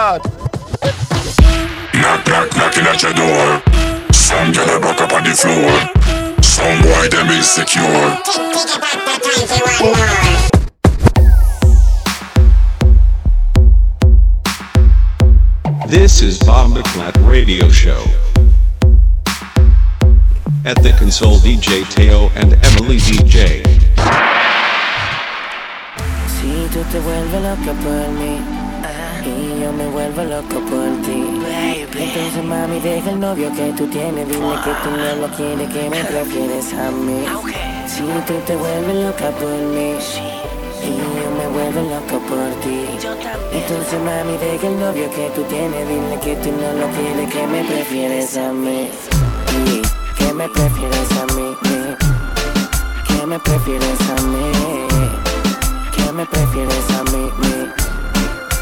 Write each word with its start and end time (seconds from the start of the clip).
God. 0.00 0.24
Knock, 1.92 2.26
knock, 2.26 2.48
knocking 2.56 2.86
at 2.86 3.02
your 3.02 3.12
door. 3.12 3.60
Some 4.14 4.50
girl 4.50 4.80
back 4.80 4.98
up 4.98 5.12
on 5.12 5.24
the 5.24 5.34
floor. 5.36 5.72
Some 6.40 6.80
boy 6.80 7.06
them 7.12 7.28
insecure. 7.28 8.08
This 15.86 16.22
is 16.22 16.38
Bob 16.38 16.70
McClat 16.70 17.16
Radio 17.30 17.68
Show. 17.68 18.02
At 20.64 20.82
the 20.82 20.94
console, 20.98 21.36
DJ 21.40 21.84
Teo 21.94 22.30
and 22.36 22.54
Emily 22.68 22.96
DJ. 22.96 23.62
Si 26.26 26.68
tú 26.72 26.82
te 26.90 26.98
vuelves 27.00 27.42
loca 27.42 27.72
por 27.82 28.08
mí 28.12 28.69
y 29.28 29.60
yo 29.60 29.72
me 29.72 29.86
vuelvo 29.88 30.24
loco 30.24 30.60
por 30.70 31.02
ti. 31.04 31.24
Entonces 31.92 32.44
mami 32.44 32.80
deja 32.80 33.10
el 33.10 33.20
novio 33.20 33.52
que 33.52 33.72
tú 33.72 33.86
tienes, 33.88 34.26
dile 34.28 34.54
que 34.64 34.72
tú 34.82 34.90
no 34.90 35.26
lo 35.26 35.28
quieres, 35.36 35.68
que 35.68 35.90
me 35.90 36.04
prefieres 36.04 36.72
a 36.74 36.90
mí. 36.90 37.24
Si 37.86 38.02
tú 38.26 38.34
te 38.46 38.56
vuelves 38.56 38.96
loca 39.04 39.30
por 39.30 39.50
mí 39.50 39.94
y 40.82 40.96
yo 40.96 41.30
me 41.36 41.46
vuelvo 41.48 41.80
loco 41.94 42.18
por 42.28 42.48
ti. 42.62 42.86
Entonces 43.52 44.00
mami 44.04 44.36
deja 44.38 44.66
el 44.66 44.80
novio 44.80 45.10
que 45.10 45.30
tú 45.34 45.42
tienes, 45.44 45.88
dile 45.88 46.18
que 46.22 46.36
tú 46.36 46.50
no 46.52 46.72
lo 46.80 46.86
quieres, 46.96 47.32
que 47.32 47.46
me 47.46 47.64
prefieres 47.64 48.36
a 48.36 48.52
mí. 48.52 48.88
Que 50.16 50.32
me 50.32 50.48
prefieres 50.48 51.10
a 51.12 51.26
mí. 51.34 51.56
Que 53.06 53.26
me 53.26 53.38
prefieres 53.38 54.00
a 54.08 54.22
mí. 54.22 54.52
Que 55.94 56.12
me 56.12 56.26
prefieres 56.26 56.90
a 56.90 57.04
mí, 57.04 57.30
mí. 57.38 57.89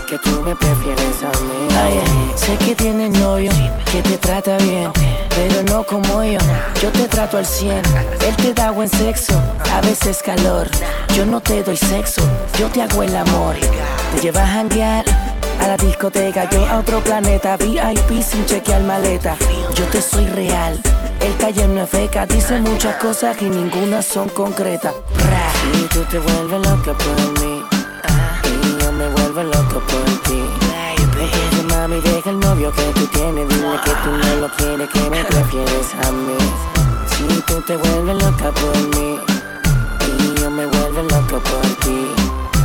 Que 0.09 0.19
tú 0.21 0.41
me 0.41 0.57
prefieres 0.57 1.23
a 1.23 1.29
mí. 1.43 1.69
Ay, 1.77 2.01
sé 2.35 2.57
que 2.57 2.75
tienes 2.75 3.11
novio, 3.21 3.51
que 3.93 4.01
te 4.01 4.17
trata 4.17 4.57
bien, 4.57 4.91
pero 5.29 5.63
no 5.65 5.85
como 5.85 6.25
yo. 6.25 6.39
Yo 6.81 6.91
te 6.93 7.07
trato 7.09 7.37
al 7.37 7.45
100, 7.45 7.83
él 8.27 8.37
te 8.37 8.55
da 8.55 8.71
buen 8.71 8.89
sexo, 8.89 9.35
a 9.71 9.83
veces 9.83 10.23
calor. 10.23 10.67
Yo 11.15 11.27
no 11.27 11.41
te 11.43 11.63
doy 11.63 11.77
sexo, 11.77 12.23
yo 12.59 12.69
te 12.69 12.81
hago 12.81 13.03
el 13.03 13.15
amor. 13.15 13.57
Te 14.15 14.23
llevas 14.23 14.45
a 14.45 14.53
janguear 14.55 15.05
a 15.61 15.69
la 15.69 15.77
discoteca, 15.77 16.49
yo 16.49 16.65
a 16.65 16.79
otro 16.79 17.05
planeta, 17.05 17.59
VIP 17.59 18.23
sin 18.23 18.47
chequear 18.47 18.81
maleta. 18.85 19.37
Yo 19.75 19.85
te 19.89 20.01
soy 20.01 20.25
real. 20.29 20.81
El 21.21 21.35
taller 21.35 21.69
no 21.69 21.83
es 21.83 21.91
feca, 21.91 22.25
dice 22.25 22.59
muchas 22.61 22.97
cosas 22.97 23.37
y 23.43 23.51
ninguna 23.51 24.01
son 24.01 24.31
concretas. 24.31 24.95
Y 25.75 25.83
tú 25.89 26.01
te 26.05 26.19
vuelves 26.19 26.67
loca 26.67 26.95
por 26.95 27.43
mí. 27.43 27.78
Vuelvo 29.39 29.53
loco 29.53 29.79
por 29.79 30.05
ti. 30.25 30.43
Entonces, 30.97 31.65
mami, 31.71 32.01
deja 32.01 32.31
el 32.31 32.41
novio 32.41 32.73
que 32.73 32.83
tú 32.99 33.07
tienes. 33.07 33.49
Dile 33.49 33.79
que 33.85 33.91
tú 34.03 34.11
no 34.11 34.35
lo 34.41 34.49
quieres, 34.57 34.89
que 34.89 35.11
me 35.11 35.25
prefieres 35.25 35.95
a 36.03 36.11
mí. 36.11 36.39
Si 37.07 37.43
tú 37.43 37.61
te 37.61 37.77
vuelves 37.77 38.21
loca 38.21 38.51
por 38.51 38.77
mí. 38.97 39.21
Y 40.09 40.41
yo 40.41 40.51
me 40.51 40.67
vuelvo 40.67 41.03
loco 41.03 41.39
por 41.39 41.67
ti. 41.85 42.09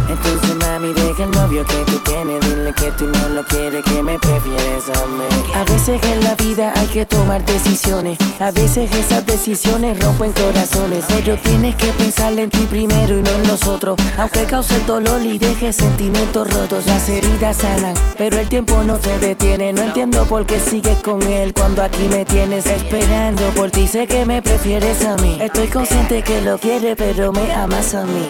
Entonces 0.09 0.55
mami 0.55 0.93
deja 0.93 1.25
el 1.25 1.31
novio 1.31 1.63
que 1.63 1.77
tú 1.85 1.99
tienes 1.99 2.43
que 2.75 2.91
tú 2.91 3.07
no 3.07 3.29
lo 3.29 3.43
quieres, 3.45 3.83
que 3.83 4.03
me 4.03 4.17
prefieres 4.19 4.89
a 4.89 5.05
mí. 5.07 5.23
A 5.55 5.63
veces 5.63 6.01
en 6.03 6.23
la 6.23 6.35
vida 6.35 6.73
hay 6.75 6.87
que 6.87 7.05
tomar 7.05 7.43
decisiones 7.45 8.17
A 8.39 8.51
veces 8.51 8.91
esas 8.91 9.25
decisiones 9.25 9.99
rompen 9.99 10.31
corazones. 10.33 11.05
Pero 11.07 11.37
tienes 11.37 11.75
que 11.75 11.87
pensar 11.93 12.37
en 12.37 12.49
ti 12.49 12.65
primero 12.69 13.17
y 13.17 13.21
no 13.21 13.29
en 13.29 13.47
los 13.47 13.65
otros. 13.67 13.97
Aunque 14.17 14.43
cause 14.45 14.79
dolor 14.85 15.21
y 15.21 15.37
deje 15.37 15.73
sentimientos 15.73 16.51
rotos 16.53 16.85
Las 16.85 17.07
heridas 17.09 17.57
sanan, 17.57 17.93
pero 18.17 18.37
el 18.39 18.47
tiempo 18.49 18.83
no 18.83 18.99
se 18.99 19.17
detiene. 19.19 19.73
No 19.73 19.83
entiendo 19.83 20.25
por 20.25 20.45
qué 20.45 20.59
sigues 20.59 20.97
con 20.99 21.21
él 21.23 21.53
cuando 21.53 21.83
aquí 21.83 22.07
me 22.09 22.25
tienes 22.25 22.65
Esperando 22.65 23.43
por 23.55 23.71
ti, 23.71 23.87
sé 23.87 24.07
que 24.07 24.25
me 24.25 24.41
prefieres 24.41 25.03
a 25.05 25.15
mí. 25.17 25.37
Estoy 25.41 25.67
consciente 25.67 26.21
que 26.23 26.41
lo 26.41 26.57
quieres, 26.57 26.95
pero 26.97 27.31
me 27.31 27.51
amas 27.53 27.93
a 27.93 28.05
mí. 28.05 28.27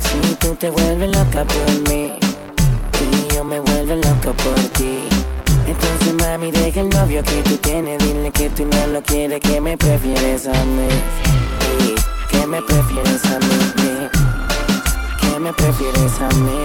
Si 0.00 0.34
tú 0.36 0.54
te 0.54 0.70
vuelves 0.70 1.10
loca 1.16 1.44
por 1.44 1.90
mí 1.90 2.12
yo 3.42 3.48
me 3.48 3.60
vuelvo 3.60 3.94
loco 3.96 4.32
por 4.44 4.54
ti. 4.78 5.08
Entonces 5.66 6.14
mami 6.14 6.50
deja 6.50 6.80
el 6.80 6.88
novio 6.90 7.22
que 7.22 7.42
tú 7.42 7.56
tienes, 7.56 7.98
dile 7.98 8.30
que 8.30 8.48
tú 8.50 8.64
no 8.64 8.86
lo 8.88 9.02
quieres, 9.02 9.40
que 9.40 9.60
me 9.60 9.76
prefieres 9.76 10.46
a 10.46 10.64
mí. 10.64 10.88
Que 12.30 12.46
me 12.46 12.62
prefieres 12.62 13.24
a 13.24 13.38
mí, 13.38 13.58
que 15.20 15.40
me 15.40 15.52
prefieres 15.52 16.20
a 16.20 16.28
mí, 16.28 16.58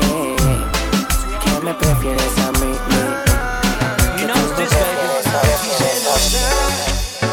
que 1.43 1.65
me 1.65 1.73
prefieres 1.73 2.37
a 2.45 2.51
mí. 2.59 2.71
Que 4.17 4.25
tú 4.27 4.39
me 4.39 4.53
prefieres 4.55 5.27
a 5.27 5.41
mí. 6.29 6.43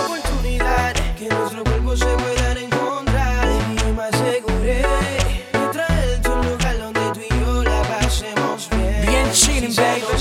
oportunidad 0.04 0.92
que 1.18 1.28
nuestro 1.28 1.64
cuerpo 1.64 1.96
se 1.96 2.43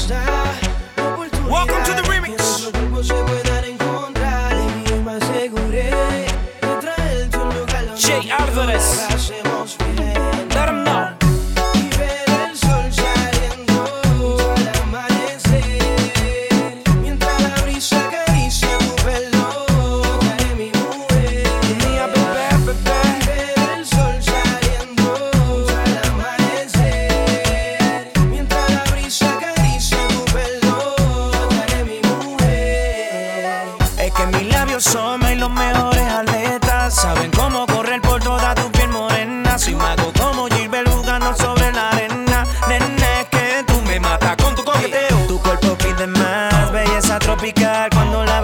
Welcome 0.10 1.82
to 1.86 1.94
the 1.94 2.04
remix. 2.10 3.53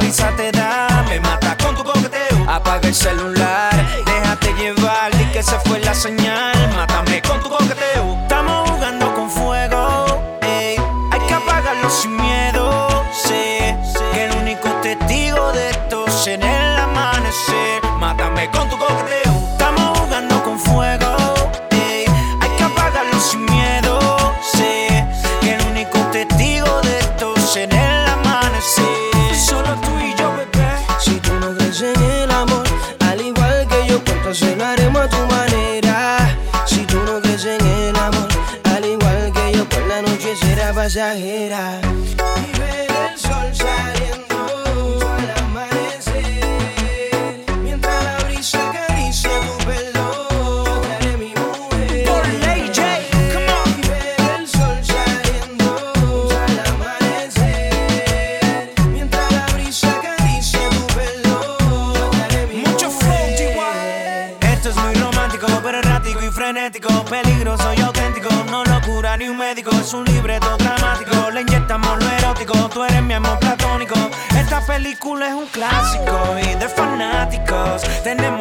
Brisa 0.10 0.36
te 0.36 0.52
da, 0.52 1.06
me 1.08 1.20
mata 1.20 1.56
con 1.64 1.76
tu 1.76 1.84
coqueteo. 1.84 2.50
Apaga 2.50 2.88
el 2.88 2.96
celular, 2.96 3.72
déjate 4.08 4.54
llevar. 4.54 5.16
Di 5.16 5.26
que 5.26 5.44
se 5.44 5.56
fue 5.60 5.80
la 5.82 5.94
señal. 5.94 6.59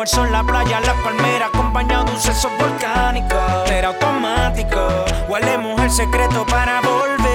El 0.08 0.14
sol, 0.14 0.32
la 0.32 0.42
playa, 0.42 0.80
la 0.80 0.94
palmera, 1.02 1.46
acompañado 1.46 2.04
de 2.04 2.12
un 2.12 2.20
sexo 2.20 2.48
volcánico. 2.58 3.36
Pero 3.66 3.88
automático, 3.88 5.04
guardemos 5.28 5.80
el 5.82 5.90
secreto 5.90 6.46
para 6.46 6.80
volver. 6.80 7.27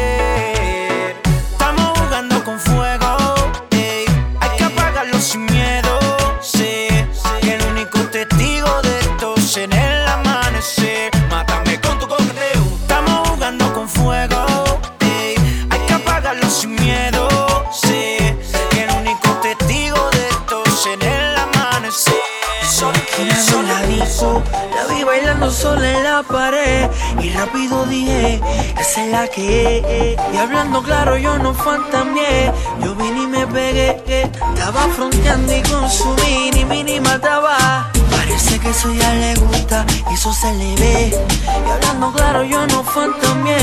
Y 30.34 30.38
hablando 30.38 30.82
claro, 30.84 31.18
yo 31.18 31.38
no 31.38 31.54
fantameé, 31.54 32.52
yo 32.84 32.96
vine 32.96 33.24
y 33.24 33.28
me 33.28 33.48
pegué. 33.48 34.02
Estaba 34.08 34.88
fronteando 34.96 35.56
y 35.56 35.62
consumí, 35.62 36.52
ni 36.54 36.66
mini 36.66 37.00
mataba. 37.00 37.92
Parece 38.12 38.60
que 38.60 38.70
eso 38.70 38.94
ya 38.94 39.14
le 39.14 39.36
gusta 39.36 39.86
y 40.10 40.14
eso 40.14 40.34
se 40.34 40.54
le 40.54 40.76
ve. 40.76 41.26
Y 41.66 41.72
hablando 41.72 42.12
claro, 42.12 42.44
yo 42.44 42.66
no 42.68 42.84
fantameé, 42.84 43.58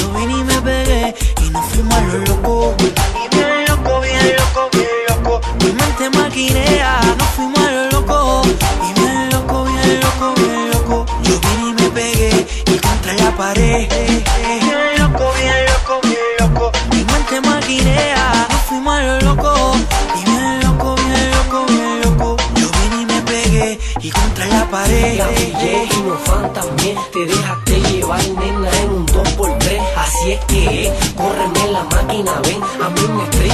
yo 0.00 0.12
vine 0.18 0.38
y 0.38 0.44
me 0.44 0.60
pegué 0.62 1.14
y 1.44 1.50
no 1.50 1.62
fuimos 1.62 1.94
a 1.94 2.00
lo 2.02 2.18
loco. 2.18 2.74
Y 2.80 3.36
bien 3.36 3.64
loco, 3.68 4.00
bien 4.00 4.36
loco, 4.36 4.68
bien 4.72 4.88
loco. 5.08 5.40
Mi 5.60 5.72
mente 5.72 6.10
maquinea, 6.18 7.00
no 7.18 7.24
fuimos 7.24 7.58
a 7.58 7.70
lo 7.70 7.90
loco. 7.90 8.42
Y 8.88 9.00
bien 9.00 9.30
loco, 9.30 9.64
bien 9.64 10.00
loco, 10.00 10.34
bien 10.36 10.70
loco. 10.70 11.06
Yo 11.22 11.40
vine 11.40 11.70
y 11.70 11.72
me 11.82 11.90
pegué 11.90 12.67
contra 13.08 13.24
la 13.24 13.36
pared. 13.36 13.88
Bien 13.88 14.98
loco, 14.98 15.32
bien 15.38 15.54
loco, 15.66 16.00
bien 16.02 16.18
loco. 16.40 16.72
Mi 16.90 17.04
mente 17.04 17.40
maquinea, 17.40 18.46
no 18.50 18.58
fuimos 18.68 18.94
a 18.94 19.02
lo 19.02 19.20
loco. 19.20 19.72
Y 20.20 20.24
bien 20.24 20.60
loco, 20.62 20.94
bien 20.96 21.30
loco, 21.30 21.66
bien 21.66 22.00
loco. 22.02 22.36
Yo 22.56 22.68
vine 22.70 23.02
y 23.02 23.06
me 23.06 23.22
pegué 23.22 23.78
y 24.00 24.10
contra 24.10 24.46
la 24.46 24.64
pared. 24.70 25.18
La 25.18 25.28
pillé 25.28 25.88
y 25.90 26.02
no 26.02 26.16
fan 26.18 26.52
también 26.52 26.96
Te 27.12 27.24
dejaste 27.24 27.80
llevar, 27.80 28.28
nena, 28.28 28.70
en 28.82 28.90
un 28.90 29.06
2x3 29.06 29.80
Así 29.96 30.32
es 30.32 30.44
que 30.46 30.86
es, 30.88 30.92
córreme 31.14 31.72
la 31.72 31.84
máquina, 31.84 32.32
ven 32.44 32.60
A 32.84 32.88
mí 32.90 33.00
me 33.16 33.24
street, 33.24 33.52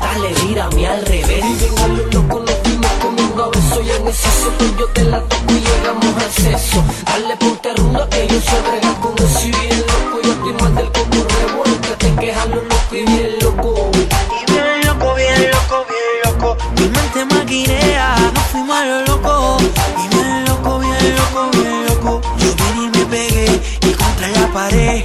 dale, 0.00 0.30
mírame 0.44 0.86
al 0.86 1.06
revés 1.06 1.44
Y 1.44 1.54
ven 1.54 1.78
a 1.78 1.88
lo 1.88 2.06
loco, 2.06 2.40
nos 2.40 2.56
fuimos 2.62 2.92
comiendo 3.00 3.44
a 3.44 3.48
besos 3.48 3.80
Y 3.84 3.90
en 3.90 4.08
ese 4.08 4.28
pues 4.58 4.76
yo 4.78 4.86
te 4.88 5.04
la 5.04 5.20
toco 5.20 5.52
y 5.52 5.60
llegamos 5.60 6.22
al 6.22 6.32
sexo 6.32 6.84
Dale, 7.06 7.36
ponte 7.36 7.74
ruda 7.74 8.08
que 8.10 8.26
yo 8.28 8.40
sé 8.40 8.85
pared. 24.68 25.02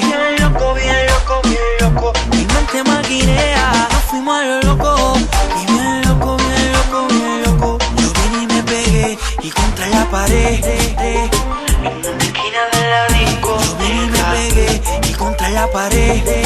Bien 0.00 0.36
loco, 0.40 0.74
bien 0.74 1.06
loco, 1.06 1.40
bien 1.44 1.60
loco. 1.80 2.12
Mi 2.30 2.44
mente 2.44 2.84
maquinea, 2.84 3.88
no 3.90 3.98
fuimos 4.08 4.34
a 4.38 4.44
lo 4.44 4.60
loco. 4.62 5.14
Y 5.60 5.72
bien 5.72 6.02
loco, 6.08 6.36
bien 6.36 6.72
loco, 6.72 7.06
bien 7.08 7.42
loco. 7.44 7.78
Yo 7.96 8.12
vine 8.18 8.42
y 8.42 8.46
me 8.54 8.62
pegué 8.62 9.18
y 9.42 9.50
contra 9.50 9.88
la 9.88 10.04
pared. 10.10 10.64
En 10.64 11.92
una 12.06 12.24
esquina 12.24 12.62
de 12.72 12.82
la 12.92 13.06
disco. 13.18 13.58
Yo 13.64 13.76
vine 13.76 14.04
y 14.04 14.10
me 14.10 14.22
pegué 14.34 14.82
y 15.08 15.12
contra 15.14 15.48
la 15.50 15.66
pared. 15.70 16.41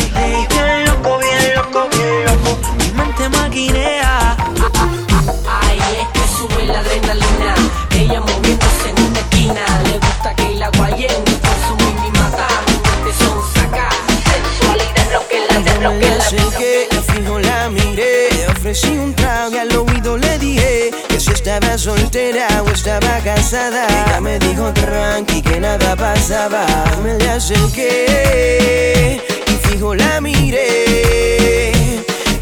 Soltera 21.87 22.49
o 22.65 22.69
estaba 22.71 23.21
casada. 23.23 23.87
Ella 23.87 24.21
me 24.21 24.41
dijo 24.41 24.73
tranqui 24.73 25.41
que 25.41 25.61
nada 25.61 25.95
pasaba. 25.95 26.67
Me 27.05 27.17
le 27.17 27.31
acerqué 27.31 29.23
y 29.47 29.69
fijo 29.69 29.95
la 29.95 30.21
miré. 30.21 31.71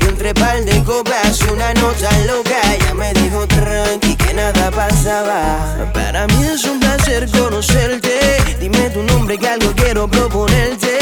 Y 0.00 0.04
entre 0.08 0.32
par 0.32 0.64
de 0.64 0.82
copas 0.82 1.42
y 1.42 1.52
una 1.52 1.74
nota 1.74 2.10
loca. 2.26 2.58
Ella 2.74 2.94
me 2.94 3.12
dijo 3.12 3.46
tranqui 3.46 4.16
que 4.16 4.32
nada 4.32 4.70
pasaba. 4.70 5.90
Para 5.92 6.26
mí 6.28 6.46
es 6.46 6.64
un 6.64 6.80
placer 6.80 7.30
conocerte. 7.30 8.16
Dime 8.58 8.88
tu 8.94 9.02
nombre 9.02 9.36
que 9.36 9.48
algo 9.48 9.72
quiero 9.76 10.08
proponerte 10.08 10.94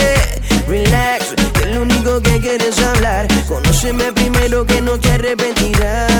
Relax, 0.67 1.35
que 1.55 1.67
lo 1.67 1.83
único 1.83 2.21
que 2.23 2.41
quieres 2.41 2.79
hablar. 2.81 3.27
Conóceme 3.49 4.13
primero 4.13 4.65
que 4.65 4.81
no 4.81 4.99
te 4.99 5.11
arrepentirás. 5.13 6.11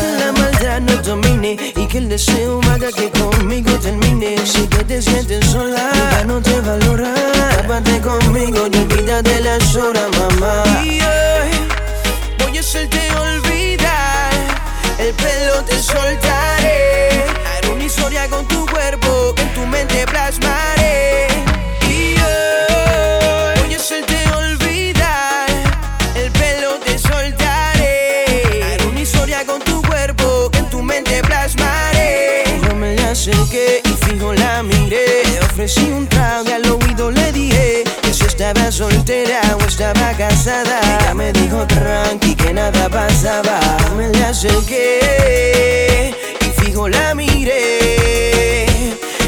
Que 0.00 0.18
la 0.18 0.32
maldad 0.32 0.80
no 0.80 0.96
domine 1.02 1.56
Y 1.76 1.86
que 1.86 1.98
el 1.98 2.08
deseo 2.08 2.60
haga 2.70 2.90
que 2.92 3.10
conmigo 3.10 3.72
termine. 3.78 4.36
Si 4.46 4.66
que 4.66 4.84
te 4.84 5.00
sientes 5.00 5.46
sola, 5.46 5.90
ya 6.12 6.24
no 6.24 6.40
te 6.40 6.60
valora. 6.60 7.14
Tápate 7.56 8.00
conmigo 8.00 8.66
y 8.72 8.76
olvídate 8.76 9.40
las 9.40 9.74
horas, 9.76 10.08
mamá. 10.18 10.64
Y 10.84 11.00
hoy 11.00 11.50
voy 12.38 12.56
a 12.56 12.60
hacerte 12.60 13.00
olvidar. 13.14 14.32
El 14.98 15.14
pelo 15.14 15.62
te 15.64 15.80
soltaré. 15.80 17.24
Haré 17.46 17.68
una 17.68 17.84
historia 17.84 18.28
con 18.28 18.46
tu 18.46 18.64
cuerpo 18.66 19.34
Que 19.34 19.42
en 19.42 19.54
tu 19.54 19.66
mente 19.66 20.06
plasmaré 20.06 20.81
soltera 38.72 39.42
o 39.60 39.66
estaba 39.66 40.12
casada. 40.16 40.80
Ella 41.00 41.14
me 41.14 41.32
dijo 41.32 41.66
tranqui 41.66 42.34
que 42.34 42.54
nada 42.54 42.88
pasaba 42.88 43.60
Me 43.96 44.08
le 44.08 44.24
acerqué 44.24 46.14
y 46.40 46.44
fijo 46.60 46.88
la 46.88 47.14
miré. 47.14 48.66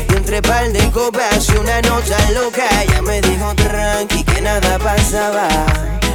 Y 0.09 0.13
entre 0.17 0.41
par 0.41 0.73
de 0.73 0.91
copas 0.91 1.49
y 1.51 1.57
una 1.57 1.83
nota 1.83 2.31
loca 2.31 2.65
Ella 2.83 3.03
me 3.03 3.21
dijo 3.21 3.55
tranqui 3.55 4.25
que 4.25 4.41
nada 4.41 4.79
pasaba 4.79 5.49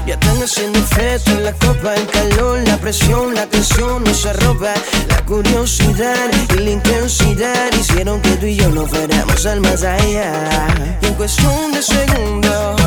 ya 0.10 0.16
están 0.16 0.42
haciendo 0.42 0.80
efecto 0.80 1.32
en 1.32 1.44
la 1.44 1.54
copa, 1.54 1.94
el 1.94 2.08
calor, 2.08 2.60
la 2.66 2.78
presión, 2.78 3.36
la 3.36 3.46
tensión 3.46 4.04
nos 4.04 4.25
arropa. 4.25 4.74
La 5.08 5.24
curiosidad 5.24 6.32
y 6.56 6.60
la 6.62 6.72
intensidad 6.72 7.72
hicieron 7.80 8.20
que 8.20 8.32
tú 8.38 8.48
y 8.48 8.56
yo 8.56 8.70
nos 8.70 8.89
fuéramos 8.89 9.46
al 9.46 9.62
más 9.62 9.84
allá. 9.84 10.68
Y 11.04 11.06
en 11.06 11.13
cuestión 11.13 11.72
de 11.74 11.84
segundos, 11.84 12.82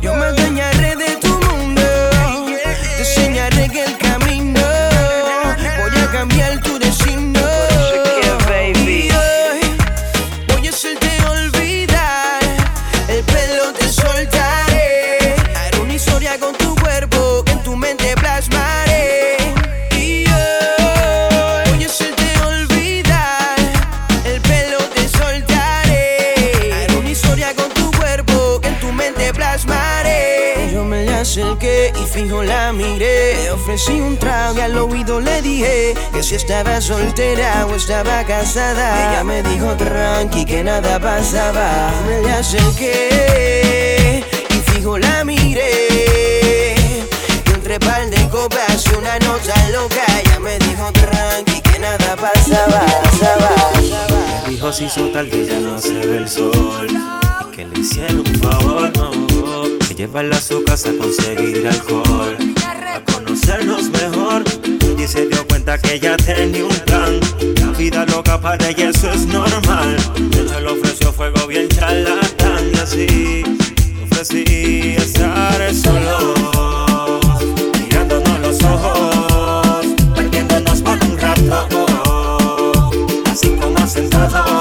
yo 0.00 0.14
me 0.14 0.24
adueñaré 0.24 0.96
de 0.96 1.16
tu 1.16 1.28
mundo. 1.28 1.82
Te 2.96 3.00
enseñaré 3.00 3.68
que 3.68 3.84
el 3.84 3.98
camino 3.98 4.62
voy 5.82 6.00
a 6.00 6.10
cambiar 6.12 6.62
tu 6.62 6.73
la 32.44 32.72
miré. 32.72 33.50
Ofrecí 33.50 34.00
un 34.00 34.16
trago 34.16 34.58
y 34.58 34.60
al 34.60 34.76
oído 34.78 35.20
le 35.20 35.42
dije 35.42 35.94
Que 36.12 36.22
si 36.22 36.34
estaba 36.34 36.80
soltera 36.80 37.66
o 37.66 37.74
estaba 37.74 38.24
casada. 38.24 39.12
Ella 39.12 39.24
me 39.24 39.42
dijo 39.42 39.74
tranqui 39.76 40.44
que 40.44 40.62
nada 40.62 40.98
pasaba 40.98 41.92
Me 42.06 42.32
acerqué 42.32 44.24
y 44.50 44.70
fijo 44.70 44.98
la 44.98 45.24
miré. 45.24 46.74
Y 47.46 47.50
entre 47.52 47.78
par 47.80 48.08
de 48.08 48.28
copas 48.28 48.84
y 48.90 48.96
una 48.96 49.18
nota 49.20 49.68
loca 49.70 50.04
Ella 50.22 50.38
me 50.40 50.58
dijo 50.58 50.90
tranqui 50.92 51.60
que 51.60 51.78
nada 51.78 52.16
pasaba, 52.16 52.84
pasaba, 53.04 53.50
pasaba. 53.72 54.48
Dijo 54.48 54.72
si 54.72 54.84
hizo 54.84 55.08
tarde 55.08 55.46
ya 55.46 55.58
no 55.60 55.78
se 55.78 55.94
ve 55.94 56.16
el 56.18 56.28
sol 56.28 57.23
le 57.72 57.80
hicieron 57.80 58.20
un 58.20 58.34
favor, 58.40 58.92
no. 58.96 59.10
Que 59.86 59.94
llevarla 59.94 60.36
a 60.36 60.40
su 60.40 60.62
casa 60.64 60.90
a 60.90 60.92
conseguir 60.98 61.66
alcohol. 61.66 62.36
A 62.64 63.00
conocernos 63.12 63.90
mejor. 63.90 64.44
Y 64.98 65.06
se 65.06 65.26
dio 65.26 65.46
cuenta 65.46 65.78
que 65.78 65.94
ella 65.94 66.16
tenía 66.16 66.64
un 66.64 66.76
plan. 66.86 67.20
La 67.60 67.70
vida 67.78 68.06
loca 68.06 68.40
para 68.40 68.68
ella 68.68 68.90
eso 68.90 69.10
es 69.10 69.26
normal. 69.26 69.96
Él 70.16 70.48
se 70.48 70.60
le 70.60 70.68
ofreció 70.68 71.12
fuego 71.12 71.46
bien 71.46 71.68
charlatán. 71.68 72.70
Y 72.72 72.78
así 72.78 73.42
ofrecí 74.04 74.94
estar 74.96 75.74
solo. 75.74 77.20
Mirándonos 77.80 78.40
los 78.40 78.62
ojos. 78.62 79.86
Perdiéndonos 80.14 80.82
por 80.82 80.98
un 81.04 81.18
rato. 81.18 81.66
Así 83.30 83.48
como 83.60 83.86
sentados 83.86 84.53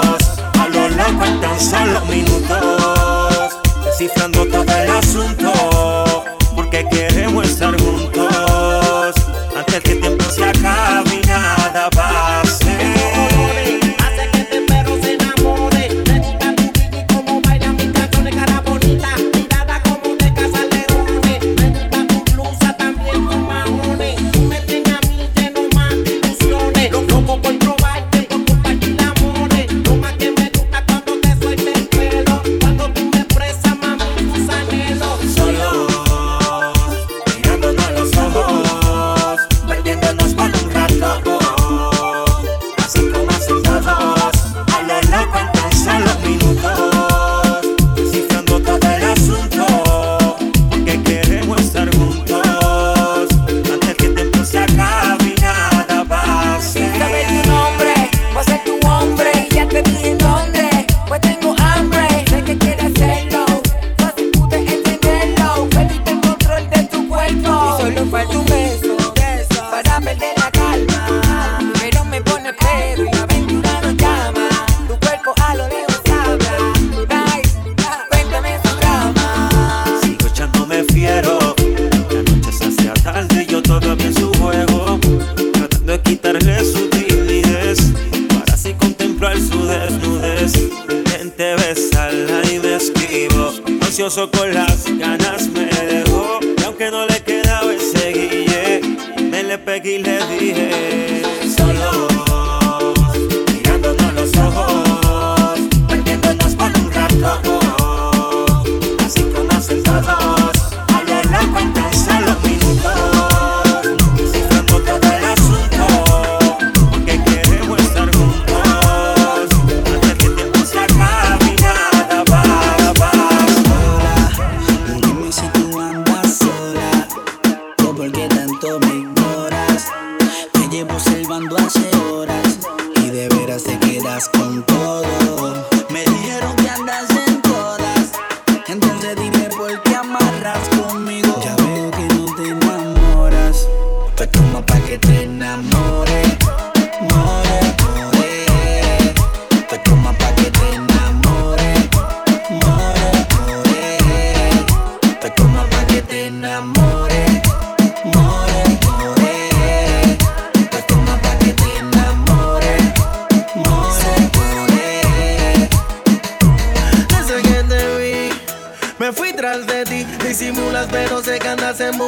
descifrando 4.03 4.45
todo 4.47 4.77
el 4.77 4.89
asunto. 4.89 5.62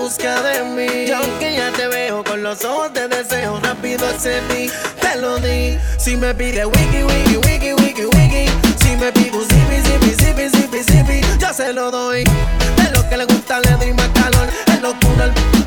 busca 0.05 0.39
de 0.43 0.63
mí. 0.63 1.07
Yo 1.07 1.17
que 1.39 1.55
ya 1.55 1.71
te 1.71 1.87
veo 1.87 2.23
con 2.23 2.43
los 2.43 2.63
ojos 2.63 2.93
de 2.93 3.07
deseo, 3.07 3.59
rápido 3.59 4.05
accedí, 4.07 4.69
te 5.01 5.15
lo 5.19 5.39
di. 5.39 5.79
Si 5.97 6.15
me 6.15 6.31
pide 6.35 6.63
wiki, 6.63 7.01
wiki, 7.03 7.37
wiki, 7.37 7.73
wiki, 7.73 8.05
wiki. 8.15 8.45
Si 8.81 8.95
me 8.97 9.11
pide 9.11 9.35
un 9.35 9.43
zipi, 9.43 9.77
zipi, 9.87 10.11
zipi, 10.23 10.49
zipi, 10.49 10.83
zipi, 10.83 11.21
yo 11.39 11.51
se 11.51 11.73
lo 11.73 11.89
doy. 11.89 12.23
De 12.23 12.91
lo 12.93 13.09
que 13.09 13.17
le 13.17 13.25
gusta 13.25 13.59
le 13.61 13.71
doy 13.71 13.93
más 13.93 14.09
calor, 14.09 14.47
es 14.67 14.81
lo 14.81 14.89
locura 14.89 15.25
el 15.25 15.64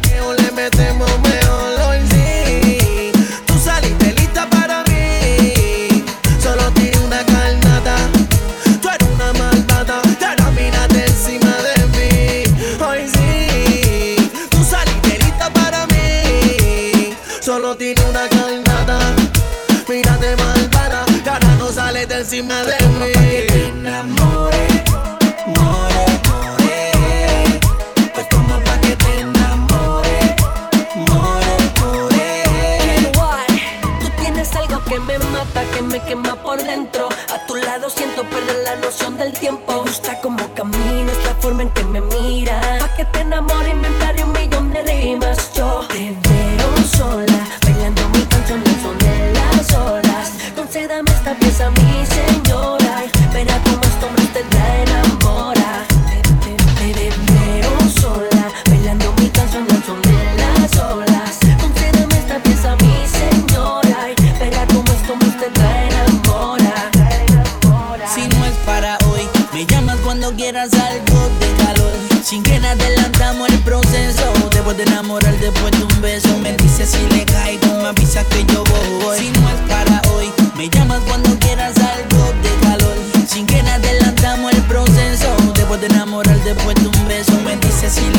que 87.88 88.17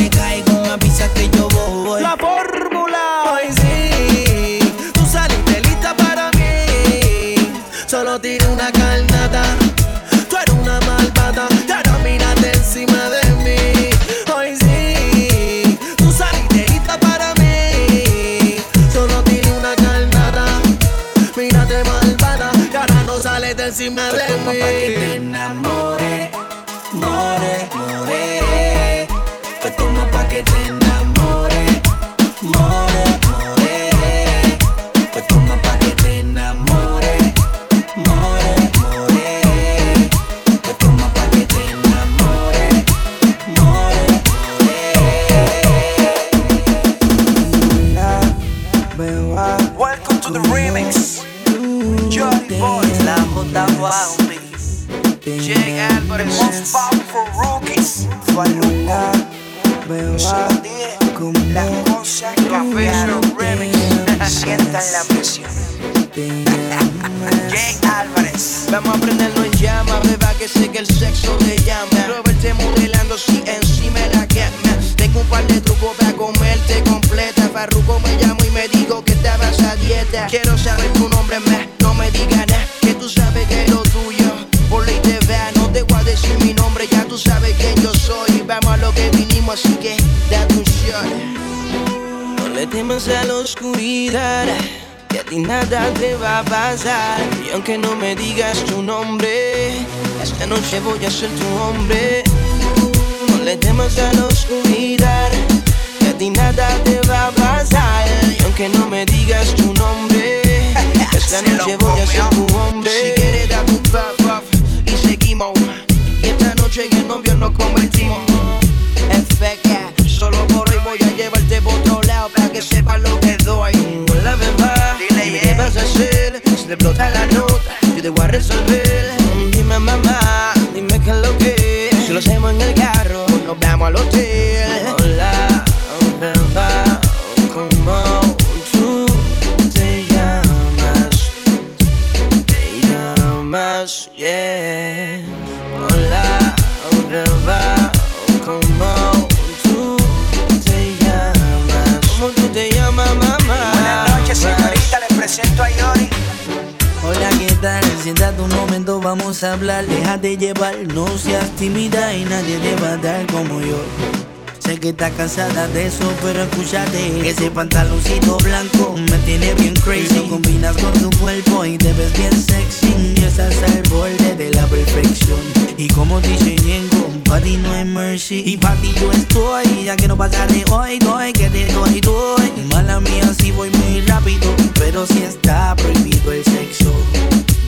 cansada 165.19 165.67
de 165.67 165.87
eso, 165.87 166.13
pero 166.21 166.43
escúchate. 166.43 167.29
Ese 167.29 167.51
pantaloncito 167.51 168.37
blanco 168.37 168.95
me 169.11 169.17
tiene 169.25 169.53
bien 169.55 169.73
crazy. 169.73 170.15
Lo 170.15 170.29
combinas 170.29 170.77
con 170.77 170.93
tu 170.93 171.09
cuerpo 171.19 171.65
y 171.65 171.77
te 171.77 171.91
ves 171.91 172.17
bien 172.17 172.31
sexy. 172.31 173.13
Y 173.17 173.23
estás 173.25 173.53
al 173.63 173.83
borde 173.89 174.35
de 174.37 174.49
la 174.51 174.65
perfección. 174.67 175.39
Y 175.75 175.89
como 175.89 176.21
dice 176.21 176.55
Ñengo, 176.63 177.09
para 177.25 177.41
ti 177.41 177.57
no 177.57 177.69
hay 177.73 177.83
mercy. 177.83 178.43
Y 178.45 178.55
ti 178.55 178.93
yo 178.97 179.11
estoy, 179.11 179.83
ya 179.83 179.97
que 179.97 180.07
no 180.07 180.15
pasa 180.15 180.47
de 180.47 180.63
hoy, 180.71 180.99
doy, 180.99 181.33
que 181.33 181.49
te 181.49 181.65
doy, 181.73 181.99
doy. 181.99 182.53
Mala 182.71 183.01
mía, 183.01 183.29
si 183.37 183.51
voy 183.51 183.69
muy 183.71 183.99
rápido, 184.07 184.55
pero 184.75 185.05
si 185.05 185.23
está 185.23 185.75
prohibido 185.75 186.31
el 186.31 186.45
sexo. 186.45 186.93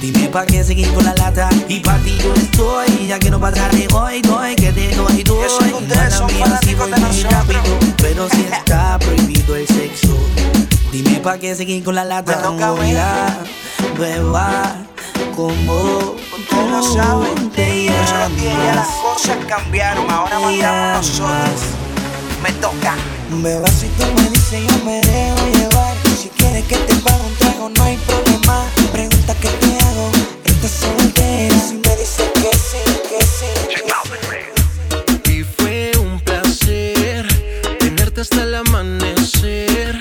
Dime 0.02 0.30
pa' 0.30 0.48
qué 0.48 0.64
seguir 0.64 0.92
con 0.94 1.06
la 1.06 1.14
lata 1.14 1.48
Y 1.68 1.80
pa' 1.80 1.96
ti 2.00 2.18
yo 2.18 2.34
estoy 2.34 3.06
Ya 3.08 3.20
que 3.20 3.30
no 3.30 3.40
pasa 3.40 3.70
de 3.70 3.88
hoy, 3.94 4.22
doy 4.24 4.56
Que 4.56 4.72
te 4.72 4.96
doy, 4.96 5.22
doy 5.22 5.48
Mala 5.88 6.10
son 6.10 6.26
mía, 6.34 6.60
si 6.64 6.74
voy 6.74 6.90
muy 6.90 7.22
rápido 7.22 7.62
Pero 7.98 8.28
si 8.30 8.42
está 8.42 8.98
prohibido 8.98 9.56
el 9.56 9.68
sexo 9.68 10.18
Dime 10.92 11.20
pa' 11.20 11.38
qué 11.38 11.56
seguir 11.56 11.84
con 11.84 11.94
la 11.94 12.04
lata 12.04 12.36
Me 12.36 12.42
toca 12.42 12.70
a 12.70 12.74
mí. 12.74 12.92
Hola, 12.92 13.38
beba 14.00 14.76
Como 15.36 16.16
Ustedes 16.42 16.72
lo 16.72 16.82
saben. 16.82 17.50
te 17.52 17.66
dije, 17.66 17.94
ya 18.10 18.18
las 18.18 18.32
llamas 18.32 18.88
cosas 19.04 19.38
cambiaron. 19.48 20.10
Ahora 20.10 20.40
mandamos 20.40 20.98
nosotros. 20.98 21.20
llamas. 21.20 21.62
Me 22.42 22.52
toca. 22.54 22.96
Beba, 23.30 23.68
si 23.70 23.88
tú 23.90 24.04
me 24.16 24.30
dices, 24.30 24.64
yo 24.68 24.84
me 24.84 25.00
dejo 25.02 25.46
llevar. 25.58 25.96
Si 26.20 26.30
quieres 26.30 26.66
que 26.66 26.78
te 26.78 26.96
pague 26.96 27.22
un 27.24 27.36
trago, 27.36 27.70
no 27.70 27.84
hay 27.84 27.98
problema. 27.98 28.66
Pregunta 29.32 29.40
qué 29.42 29.50
te 29.66 29.72
hago, 29.86 30.12
estás 30.44 30.72
soltera. 30.72 31.60
Si 31.60 31.76
me 31.76 31.96
dices 31.96 32.32
que 32.34 32.52
sí, 32.58 32.84
que 33.08 33.20
sí. 33.26 33.52
Y 35.32 35.44
fue 35.44 35.92
un 36.00 36.20
placer 36.20 37.28
tenerte 37.80 38.22
hasta 38.22 38.44
el 38.44 38.56
amanecer. 38.56 40.00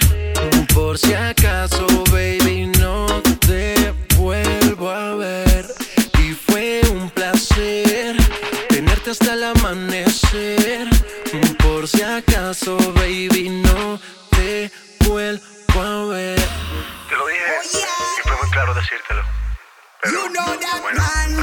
Por 0.74 0.98
si 0.98 1.14
acaso, 1.14 1.86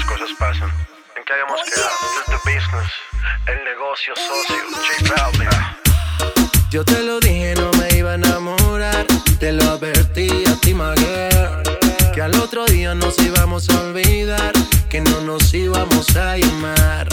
cosas 0.08 0.30
pasan. 0.39 0.70
¿En 1.15 1.24
qué 1.26 1.34
habíamos 1.34 1.62
quedado? 1.63 1.89
Is 2.17 2.26
the 2.26 2.39
business. 2.50 2.91
El 3.48 3.63
negocio 3.63 4.13
socio. 4.15 4.56
J 4.72 5.15
Balvin. 5.15 5.50
Yo 6.72 6.84
te 6.84 7.04
lo 7.04 7.20
dije, 7.20 7.54
no 7.56 7.72
me 7.80 7.98
iba 7.98 8.12
a 8.12 8.15
enamorar. 8.15 9.06
Te 9.39 9.52
lo 9.52 9.63
advertí 9.63 10.30
a 10.48 10.56
ti, 10.62 10.74
my 10.74 10.96
girl, 10.98 11.62
Que 12.13 12.22
al 12.22 12.36
otro 12.39 12.65
día 12.65 12.96
nos 12.96 13.20
íbamos 13.20 13.70
a 13.70 13.82
olvidar. 13.82 14.54
Que 14.89 15.02
no 15.02 15.22
nos 15.22 15.54
íbamos 15.54 16.15
a 16.15 16.38
llamar. 16.38 17.08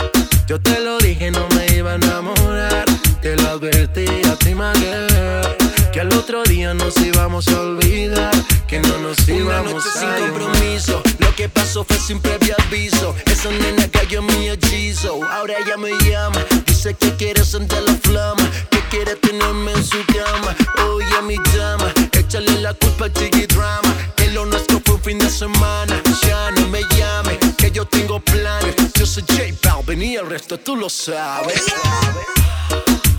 Yo 0.46 0.60
te 0.60 0.80
lo 0.80 0.98
dije, 0.98 1.30
no 1.30 1.46
me 1.48 1.66
iba 1.76 1.92
a 1.92 1.94
enamorar. 1.96 2.84
Te 3.20 3.36
lo 3.36 3.48
advertí 3.50 4.06
a 4.30 4.36
ti, 4.36 4.54
my 4.54 4.72
girl, 4.78 5.63
Que 5.94 6.00
al 6.00 6.12
otro 6.12 6.42
día 6.42 6.74
nos 6.74 6.96
íbamos 6.98 7.46
a 7.48 7.60
olvidar. 7.60 8.32
Que 8.66 8.80
no 8.80 8.98
nos 8.98 9.16
Una 9.28 9.36
íbamos 9.36 9.74
noche 9.74 9.88
a 9.94 10.00
sin 10.00 10.08
llamar. 10.10 10.30
compromiso. 10.30 11.02
Lo 11.20 11.32
que 11.36 11.48
pasó 11.48 11.84
fue 11.84 11.96
sin 11.98 12.18
previo 12.20 12.56
aviso. 12.66 13.14
Esa 13.26 13.50
nena 13.50 13.88
cayó 13.88 14.18
en 14.18 14.26
mi 14.26 14.48
hechizo. 14.50 15.20
Ahora 15.30 15.54
ella 15.64 15.76
me 15.76 15.92
llama. 16.10 16.44
Dice 16.66 16.94
que 16.94 17.14
quiere 17.14 17.44
sentir 17.44 17.78
la 17.86 17.94
flama. 17.94 18.42
Que 18.70 18.80
quiere 18.90 19.14
tenerme 19.14 19.70
en 19.72 19.84
su 19.84 19.98
cama. 20.06 20.56
Oye, 20.88 21.22
mi 21.22 21.36
dama. 21.56 21.92
Échale 22.10 22.60
la 22.60 22.74
culpa 22.74 23.04
al 23.04 23.12
chiqui 23.12 23.46
drama. 23.46 23.94
Que 24.16 24.28
lo 24.32 24.46
nuestro 24.46 24.80
fue 24.84 24.96
un 24.96 25.02
fin 25.02 25.18
de 25.20 25.30
semana. 25.30 26.02
Ya 26.26 26.50
no 26.50 26.66
me 26.70 26.80
llame. 26.96 27.38
Que 27.56 27.70
yo 27.70 27.84
tengo 27.84 28.18
planes. 28.18 28.74
Yo 28.94 29.06
soy 29.06 29.22
J 29.28 29.44
Balvin 29.62 30.02
y 30.02 30.16
el 30.16 30.26
resto 30.26 30.58
tú 30.58 30.74
lo 30.74 30.88
sabes. 30.90 31.62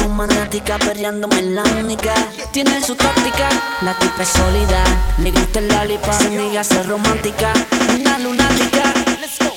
poco 0.00 0.08
maniática, 0.10 0.78
perreándome 0.78 1.38
en 1.38 1.54
la. 1.54 1.62
Tiene 2.52 2.82
su 2.82 2.94
táctica, 2.94 3.48
la 3.82 3.96
tipa 3.98 4.22
es 4.22 4.28
sólida. 4.28 4.84
Le 5.18 5.30
gusta 5.30 5.58
el 5.58 5.68
su 6.12 6.26
amiga 6.26 6.60
es 6.60 6.86
romántica. 6.86 7.52
Una 7.98 8.18
lunática. 8.18 8.92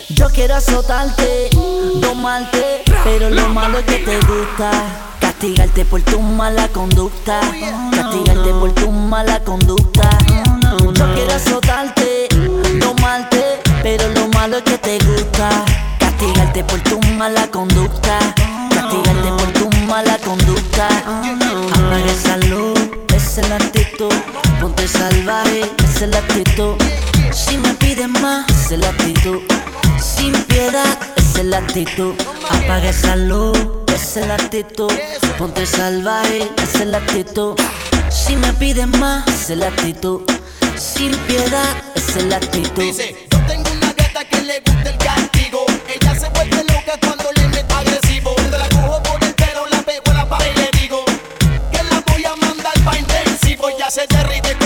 Yo 0.10 0.30
quiero 0.30 0.56
azotarte, 0.56 1.50
domarte, 1.96 2.84
pero 3.04 3.30
lo 3.30 3.50
malo 3.50 3.80
es 3.80 3.86
que 3.86 3.98
te 4.00 4.18
gusta. 4.18 4.72
Castigarte 5.20 5.86
por 5.86 6.02
tu 6.02 6.20
mala 6.20 6.68
conducta. 6.70 7.42
Castigarte 7.92 8.50
por 8.52 8.72
tu 8.74 8.92
mala 8.92 9.40
conducta. 9.40 9.63
actitud. 31.74 32.14
Apaga 32.52 32.90
esa 32.90 33.16
luz, 33.16 33.58
es 33.88 34.16
la 34.28 34.36
actitud. 34.36 34.92
Ponte 35.40 35.66
salvaje, 35.66 36.48
es 36.62 36.86
la 36.86 37.00
actitud. 37.00 37.56
Si 38.12 38.36
me 38.36 38.54
piden 38.54 38.92
más, 39.00 39.50
es 39.50 39.58
la 39.58 39.70
actitud. 39.70 40.22
Sin 40.78 41.16
piedad, 41.26 41.76
es 41.96 42.24
la 42.26 42.36
actitud. 42.36 42.84
Dice, 42.84 43.28
yo 43.32 43.40
tengo 43.48 43.72
una 43.72 43.92
gata 43.94 44.24
que 44.24 44.42
le 44.42 44.60
gusta 44.60 44.90
el 44.92 44.98
castigo. 45.00 45.66
Ella 45.88 46.14
se 46.14 46.30
vuelve 46.30 46.64
loca 46.64 46.94
cuando 47.02 47.32
le 47.32 47.48
meto 47.48 47.76
agresivo. 47.76 48.36
Cuando 48.36 48.58
la 48.60 48.70
cojo 48.70 49.02
por 49.02 49.24
el 49.24 49.34
pelo, 49.34 49.66
la 49.72 49.82
pego 49.82 50.12
a 50.12 50.14
la 50.14 50.30
pared 50.30 50.52
y 50.56 50.60
le 50.60 50.80
digo 50.80 51.04
que 51.72 51.84
la 51.90 52.04
voy 52.06 52.24
a 52.24 52.36
mandar 52.36 52.74
pa' 52.86 53.00
intensivo. 53.00 53.66
Ya 53.80 53.90
se 53.90 54.06
derrite 54.06 54.63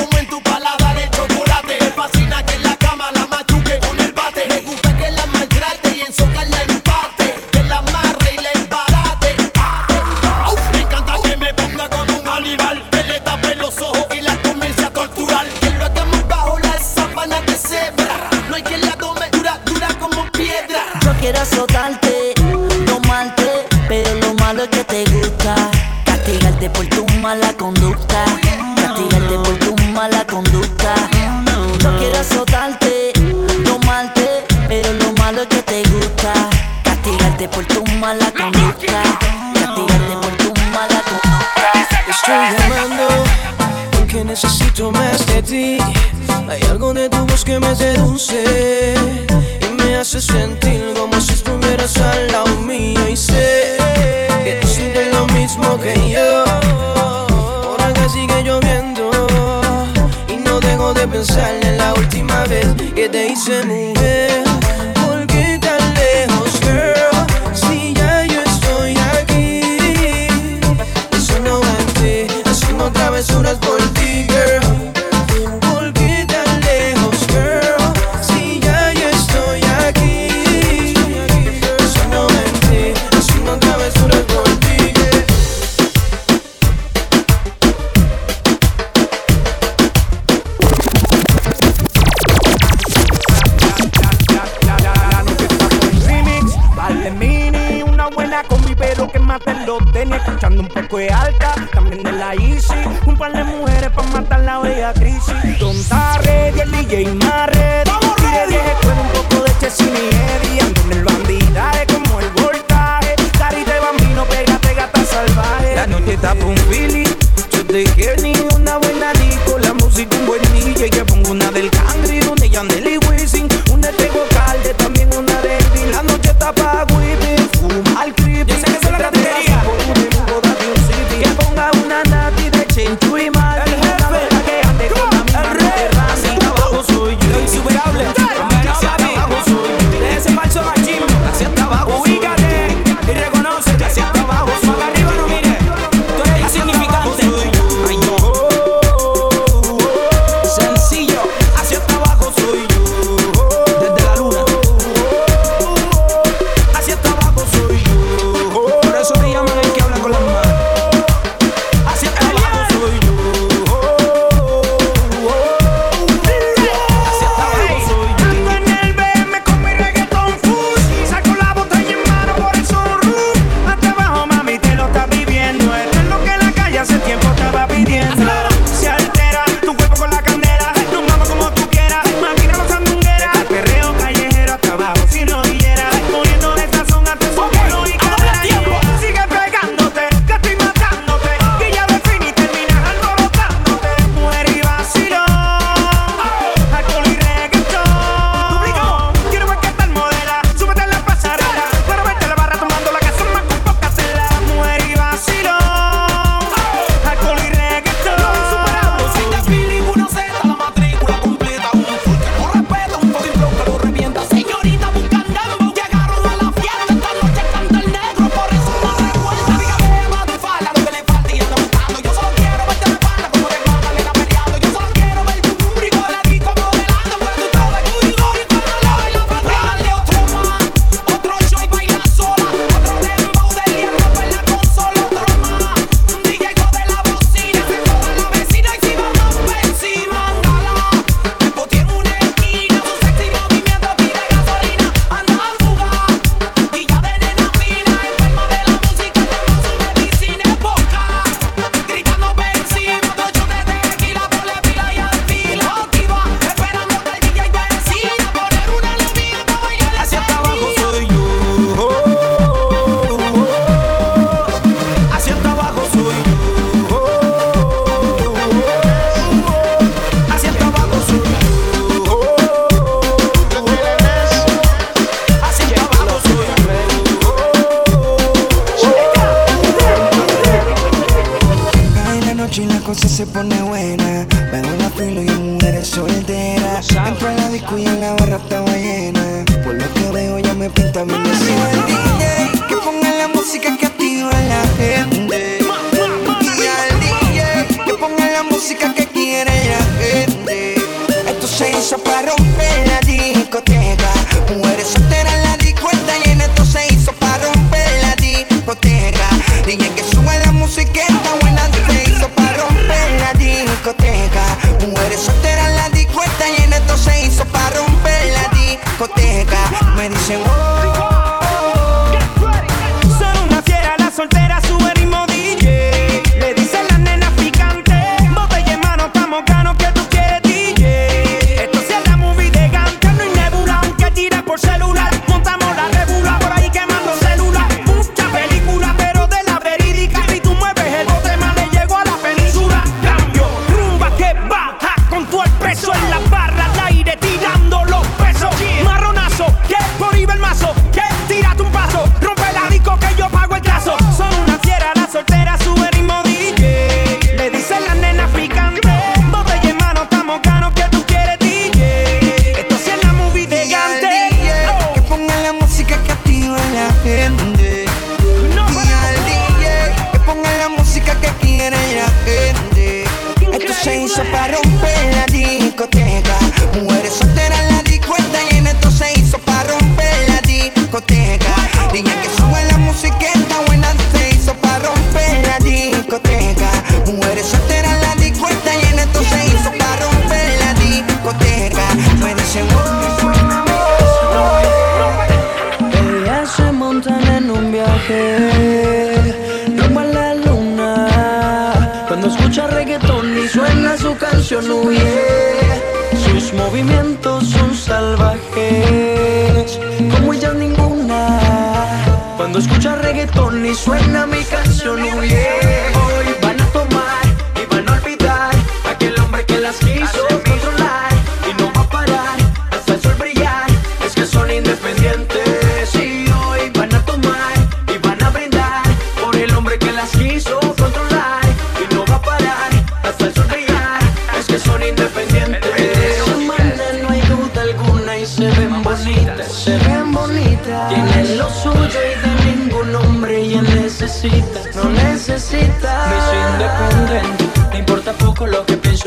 Cuando 412.48 412.60
escuchas 412.60 413.02
reggaetón 413.02 413.66
y 413.66 413.76
suena 413.76 414.26
mi 414.26 414.42
canción. 414.46 415.00
Eh. 415.22 415.77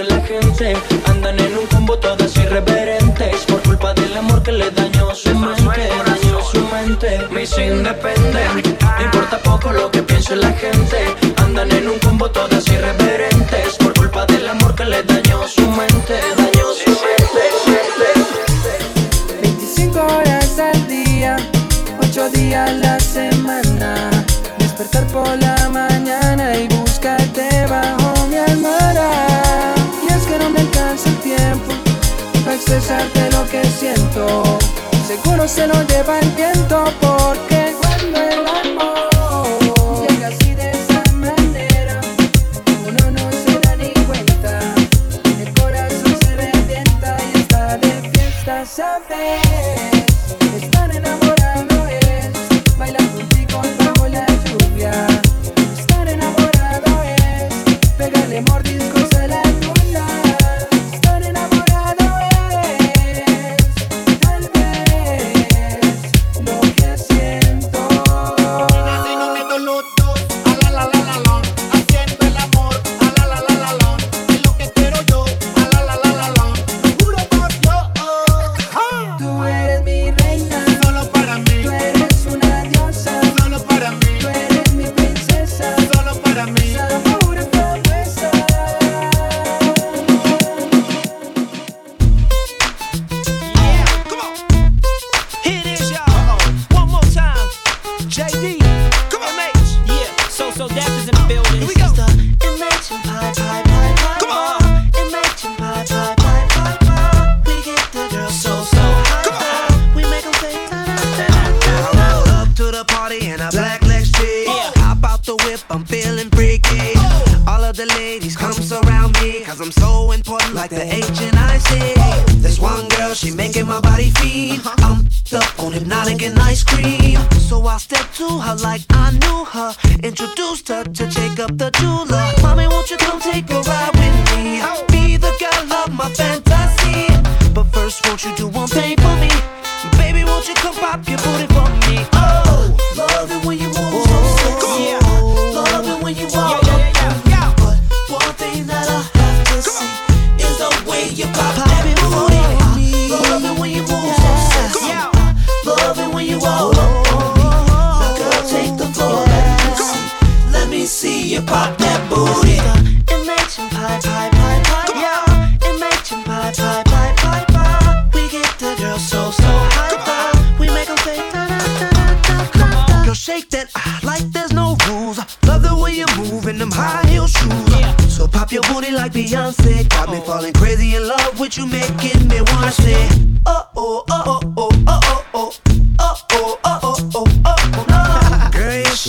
la 0.04 0.20
gente. 0.22 0.76
Andan 1.06 1.38
en 1.40 1.58
un 1.58 1.66
combo 1.66 1.98
todas 1.98 2.36
irreverentes 2.36 3.44
por 3.46 3.60
culpa 3.62 3.94
del 3.94 4.16
amor 4.16 4.42
que 4.42 4.52
le 4.52 4.70
dañó 4.70 5.14
su 5.14 5.34
mente, 5.34 5.88
dañó 6.06 6.40
su 6.42 6.60
mente. 6.68 7.20
Mis 7.30 7.56
importa 9.04 9.38
poco 9.42 9.72
lo 9.72 9.90
que 9.90 10.02
piense 10.02 10.36
la 10.36 10.52
gente, 10.52 10.98
andan 11.36 11.70
en 11.72 11.88
un 11.88 11.98
combo 11.98 12.30
todas 12.30 12.66
irreverentes. 12.68 13.19
seguro 35.10 35.48
se 35.48 35.66
lo 35.66 35.74
lleva 35.88 36.20
el 36.20 36.30
viento 36.36 36.84
por 37.00 37.49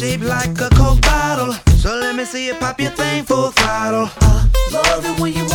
shaped 0.02 0.24
like 0.24 0.60
a 0.60 0.70
Coke 0.70 1.00
bottle. 1.02 1.54
So 1.78 1.90
let 1.90 2.16
me 2.16 2.26
see 2.26 2.48
you 2.48 2.56
pop 2.56 2.80
your 2.80 2.90
thing 2.90 3.24
full 3.24 3.52
throttle. 3.52 4.10
I 4.22 4.50
love 4.74 5.06
it 5.06 5.20
when 5.20 5.32
you 5.34 5.51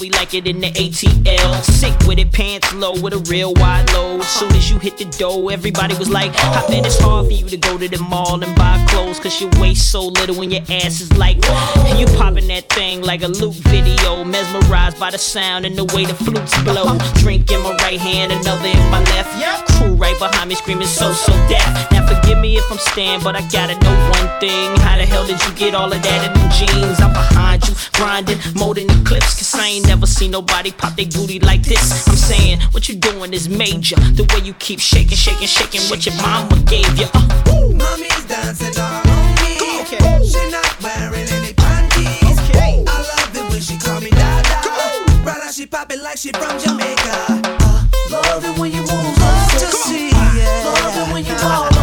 we 0.00 0.10
like 0.10 0.34
it 0.34 0.46
in 0.46 0.60
the 0.60 0.68
ATL. 0.68 1.62
Sick 1.62 1.94
with 2.06 2.18
it, 2.18 2.32
pants 2.32 2.72
low 2.74 2.92
with 3.00 3.12
a 3.12 3.18
real 3.30 3.52
wide 3.54 3.90
load. 3.92 4.22
Soon 4.24 4.52
as 4.52 4.70
you 4.70 4.78
hit 4.78 4.96
the 4.98 5.04
dough, 5.18 5.48
everybody 5.48 5.96
was 5.96 6.08
like, 6.08 6.32
I 6.36 6.66
bet 6.68 6.86
it's 6.86 6.98
hard 7.00 7.26
for 7.26 7.32
you 7.32 7.46
to 7.48 7.56
go 7.56 7.78
to 7.78 7.88
the 7.88 7.98
mall 7.98 8.42
and 8.42 8.54
buy 8.56 8.84
clothes. 8.88 9.18
Cause 9.18 9.40
your 9.40 9.50
waist 9.60 9.90
so 9.90 10.06
little 10.06 10.40
and 10.42 10.52
your 10.52 10.62
ass 10.70 11.00
is 11.00 11.12
like, 11.16 11.36
you 11.96 12.06
popping 12.16 12.48
that 12.48 12.68
thing 12.68 13.02
like 13.02 13.22
a 13.22 13.28
loop 13.28 13.54
video. 13.54 14.24
Mesmerized 14.24 14.98
by 14.98 15.10
the 15.10 15.18
sound 15.18 15.64
and 15.64 15.76
the 15.76 15.84
way 15.94 16.04
the 16.04 16.14
flutes 16.14 16.56
blow. 16.62 16.96
Drink 17.14 17.50
in 17.50 17.62
my 17.62 17.74
right 17.82 18.00
hand, 18.00 18.32
another 18.32 18.68
in 18.68 18.90
my 18.90 19.00
left. 19.00 19.28
Crew 19.78 19.94
right 19.94 20.18
behind 20.18 20.48
me 20.48 20.54
screaming, 20.54 20.86
so, 20.86 21.12
so 21.12 21.32
deaf. 21.48 21.90
Now 21.90 22.06
forgive 22.06 22.38
me 22.38 22.56
if 22.56 22.70
I'm 22.70 22.78
staring, 22.78 23.22
but 23.22 23.36
I 23.36 23.46
gotta 23.48 23.78
know 23.80 23.94
one 24.10 24.40
thing. 24.40 24.76
How 24.80 24.96
the 24.96 25.06
hell 25.06 25.26
did 25.26 25.42
you 25.44 25.52
get 25.54 25.74
all 25.74 25.92
of 25.92 26.02
that 26.02 26.20
in 26.26 26.32
the 26.34 26.48
jeans? 26.54 27.00
I'm 27.00 27.12
behind 27.12 27.66
you, 27.68 27.74
grinding, 27.94 28.38
molding 28.54 28.86
the 28.86 29.00
clips, 29.04 29.34
cause 29.34 29.54
I 29.54 29.66
ain't 29.66 29.87
never 29.88 30.06
seen 30.06 30.30
nobody 30.30 30.70
pop 30.70 30.94
their 30.96 31.06
booty 31.06 31.40
like 31.40 31.62
this. 31.62 32.06
I'm 32.06 32.14
saying, 32.16 32.60
what 32.72 32.88
you 32.88 32.94
doing 32.96 33.32
is 33.32 33.48
major. 33.48 33.96
The 33.96 34.24
way 34.32 34.44
you 34.46 34.52
keep 34.54 34.78
shaking, 34.78 35.16
shaking, 35.16 35.48
shaking 35.48 35.80
what 35.88 36.04
your 36.04 36.14
mama 36.16 36.56
gave 36.66 36.92
you. 36.98 37.06
Uh. 37.14 37.72
Mommy's 37.72 38.24
dancing 38.28 38.78
all 38.78 39.02
on 39.08 39.34
me. 39.40 39.56
Okay. 39.80 39.98
She 40.28 40.50
not 40.50 40.70
wearing 40.82 41.26
any 41.32 41.54
panties. 41.54 42.38
Okay. 42.50 42.84
I 42.86 42.98
love 43.12 43.34
it 43.34 43.50
when 43.50 43.60
she 43.60 43.78
call 43.78 44.00
me 44.00 44.10
Dada. 44.10 44.60
Go. 44.62 45.22
Brother, 45.24 45.50
she 45.52 45.66
pop 45.66 45.90
it 45.90 46.02
like 46.02 46.18
she 46.18 46.32
from 46.32 46.58
Jamaica. 46.60 47.40
Uh, 47.64 47.86
love 48.12 48.44
it 48.44 48.58
when 48.60 48.70
you 48.70 48.80
move, 48.80 49.18
love 49.18 49.50
to 49.52 49.66
see. 49.72 50.10
it. 50.12 50.64
Love 50.64 51.08
it 51.08 51.12
when 51.12 51.24
you 51.24 51.32
move. 51.32 51.77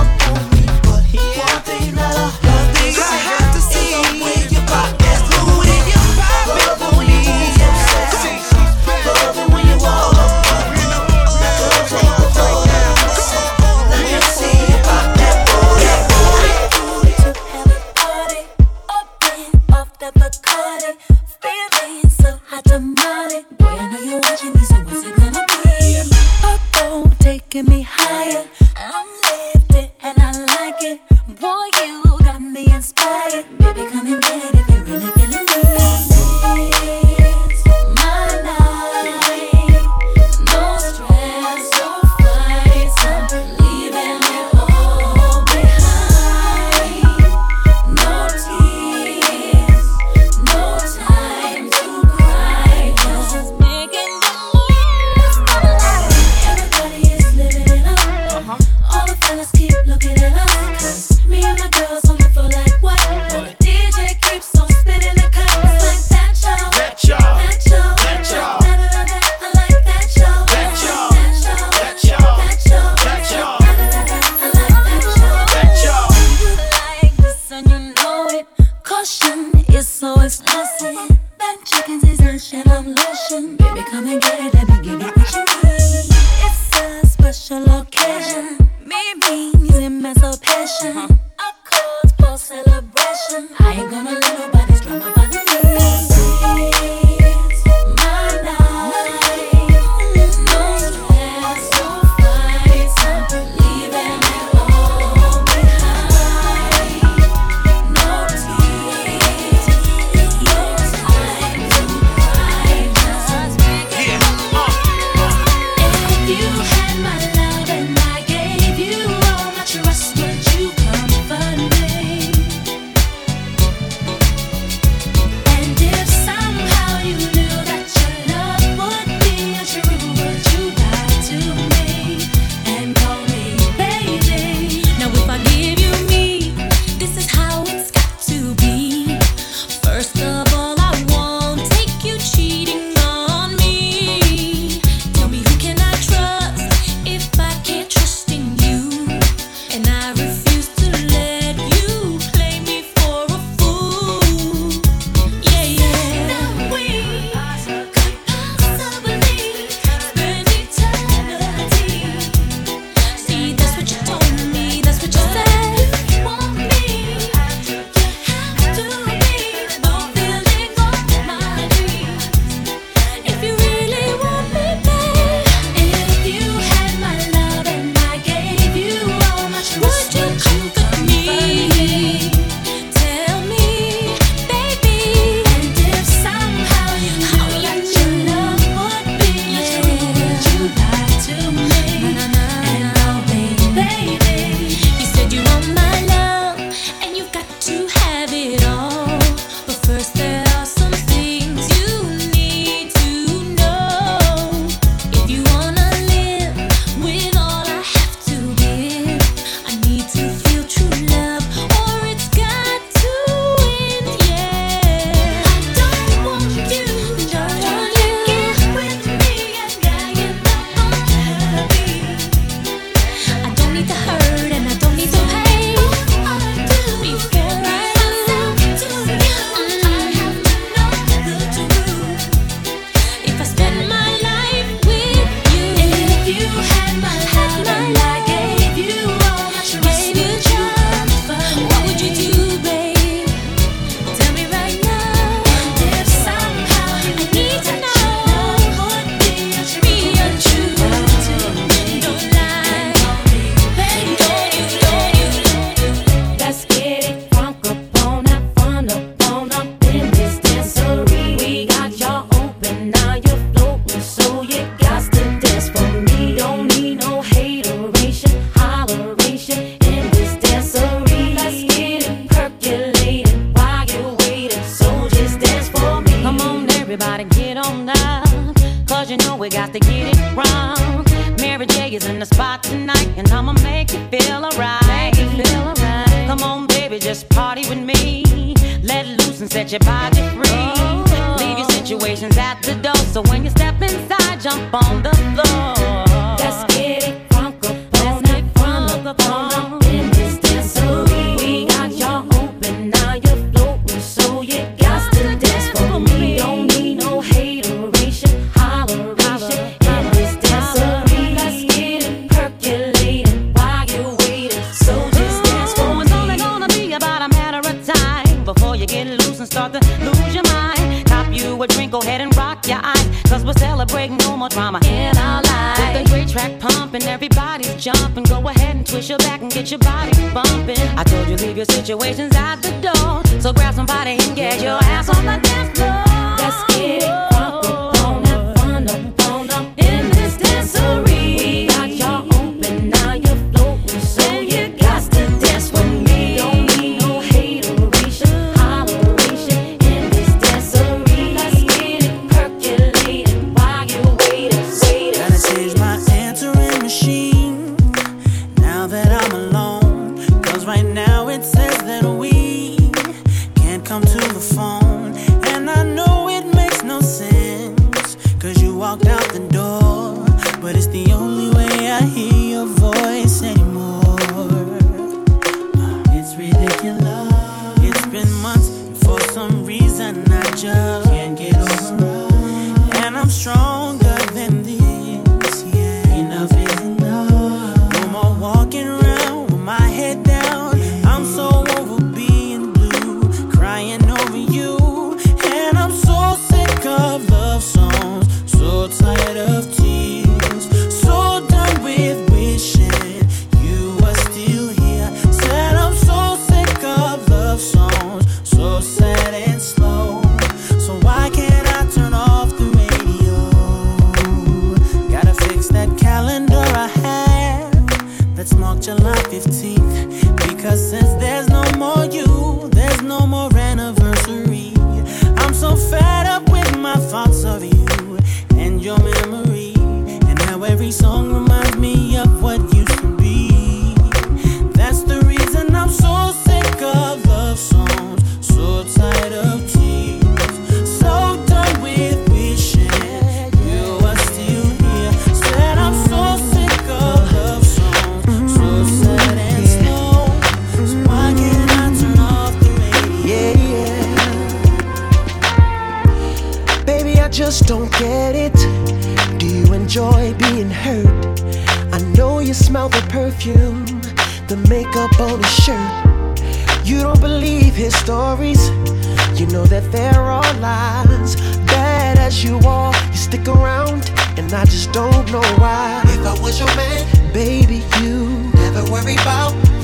making 27.56 27.74
me 27.74 27.82
high. 27.84 28.05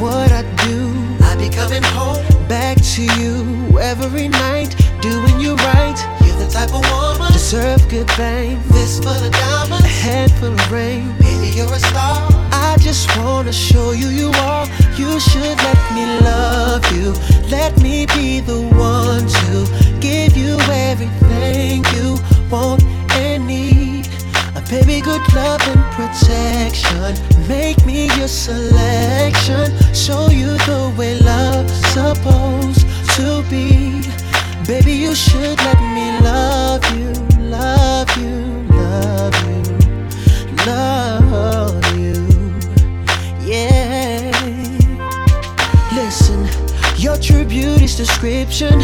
what 0.01 0.31
I 0.31 0.41
do. 0.65 0.89
I 1.23 1.35
be 1.37 1.47
coming 1.49 1.83
home 1.83 2.17
back 2.47 2.77
to 2.95 3.03
you 3.21 3.79
every 3.79 4.27
night, 4.27 4.75
doing 4.99 5.39
you 5.39 5.55
right. 5.55 5.97
You're 6.25 6.37
the 6.37 6.49
type 6.51 6.73
of 6.73 6.83
woman 6.91 7.31
deserve 7.31 7.87
good 7.87 8.09
fame. 8.11 8.59
this 8.71 8.99
full 8.99 9.09
of 9.09 9.31
diamonds, 9.31 9.85
a 9.85 9.87
head 9.87 10.31
full 10.39 10.53
of 10.53 10.71
rain. 10.71 11.13
Baby, 11.19 11.55
you're 11.55 11.71
a 11.71 11.79
star. 11.79 12.17
I 12.51 12.77
just 12.79 13.15
wanna 13.17 13.53
show 13.53 13.91
you 13.91 14.07
you 14.07 14.31
are. 14.49 14.65
You 14.97 15.19
should 15.19 15.57
let 15.67 15.81
me 15.95 16.05
love 16.21 16.83
you. 16.95 17.13
Let 17.49 17.79
me 17.79 18.07
be 18.07 18.39
the 18.39 18.61
one 18.73 19.27
to 19.39 19.99
give 19.99 20.35
you 20.35 20.57
everything 20.89 21.85
you 21.95 22.17
want 22.49 22.83
and 23.21 23.45
need. 23.45 23.80
Baby, 24.71 25.01
good 25.01 25.21
love 25.33 25.61
and 25.67 25.83
protection. 25.91 27.13
Make 27.45 27.85
me 27.85 28.05
your 28.17 28.29
selection. 28.29 29.69
Show 29.93 30.29
you 30.29 30.47
the 30.65 30.93
way 30.97 31.19
love's 31.19 31.73
supposed 31.87 32.87
to 33.17 33.43
be. 33.49 34.01
Baby, 34.65 34.93
you 34.93 35.13
should 35.13 35.57
let 35.59 35.77
me 35.93 36.17
love 36.21 36.85
you, 36.97 37.11
love 37.49 38.17
you. 38.17 38.50
beauty's 47.61 47.95
description 47.95 48.79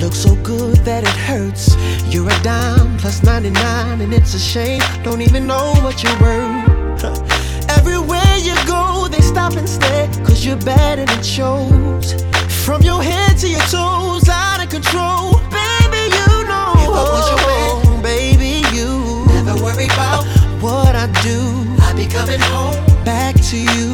looks 0.00 0.16
so 0.16 0.34
good 0.36 0.76
that 0.78 1.02
it 1.02 1.16
hurts. 1.28 1.76
You're 2.12 2.30
a 2.30 2.42
dime 2.42 2.96
plus 2.96 3.22
99, 3.22 4.00
and 4.00 4.14
it's 4.14 4.32
a 4.32 4.38
shame. 4.38 4.80
Don't 5.02 5.20
even 5.20 5.46
know 5.46 5.74
what 5.84 6.02
you're 6.02 6.18
worth. 6.18 7.04
Everywhere 7.78 8.34
you 8.48 8.54
go, 8.66 9.08
they 9.12 9.20
stop 9.20 9.52
and 9.60 9.68
stare, 9.68 10.06
cause 10.24 10.42
you're 10.42 10.64
bad 10.74 10.98
and 10.98 11.10
it 11.10 11.24
shows. 11.24 12.06
From 12.64 12.80
your 12.80 13.02
head 13.02 13.36
to 13.42 13.48
your 13.48 13.66
toes, 13.76 14.26
out 14.28 14.60
of 14.64 14.70
control. 14.70 15.36
Baby, 15.52 16.02
you 16.16 16.32
know. 16.48 16.72
If 16.84 16.92
I 17.00 17.04
was 17.12 17.26
your 17.30 17.42
man, 17.48 18.02
baby, 18.02 18.52
you. 18.76 18.90
Never 19.36 19.54
worry 19.62 19.84
about 19.84 20.24
what 20.64 20.94
I 20.96 21.06
do. 21.28 21.38
I 21.84 21.92
be 21.94 22.06
coming 22.06 22.40
home. 22.40 22.78
Back 23.04 23.34
to 23.50 23.58
you 23.58 23.90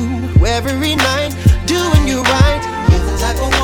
every 0.47 0.95
night, 0.95 1.33
doing 1.67 2.07
you 2.07 2.23
right. 2.23 2.63
You're 2.91 3.05
the 3.11 3.19
type 3.19 3.37
of 3.37 3.51
woman 3.51 3.64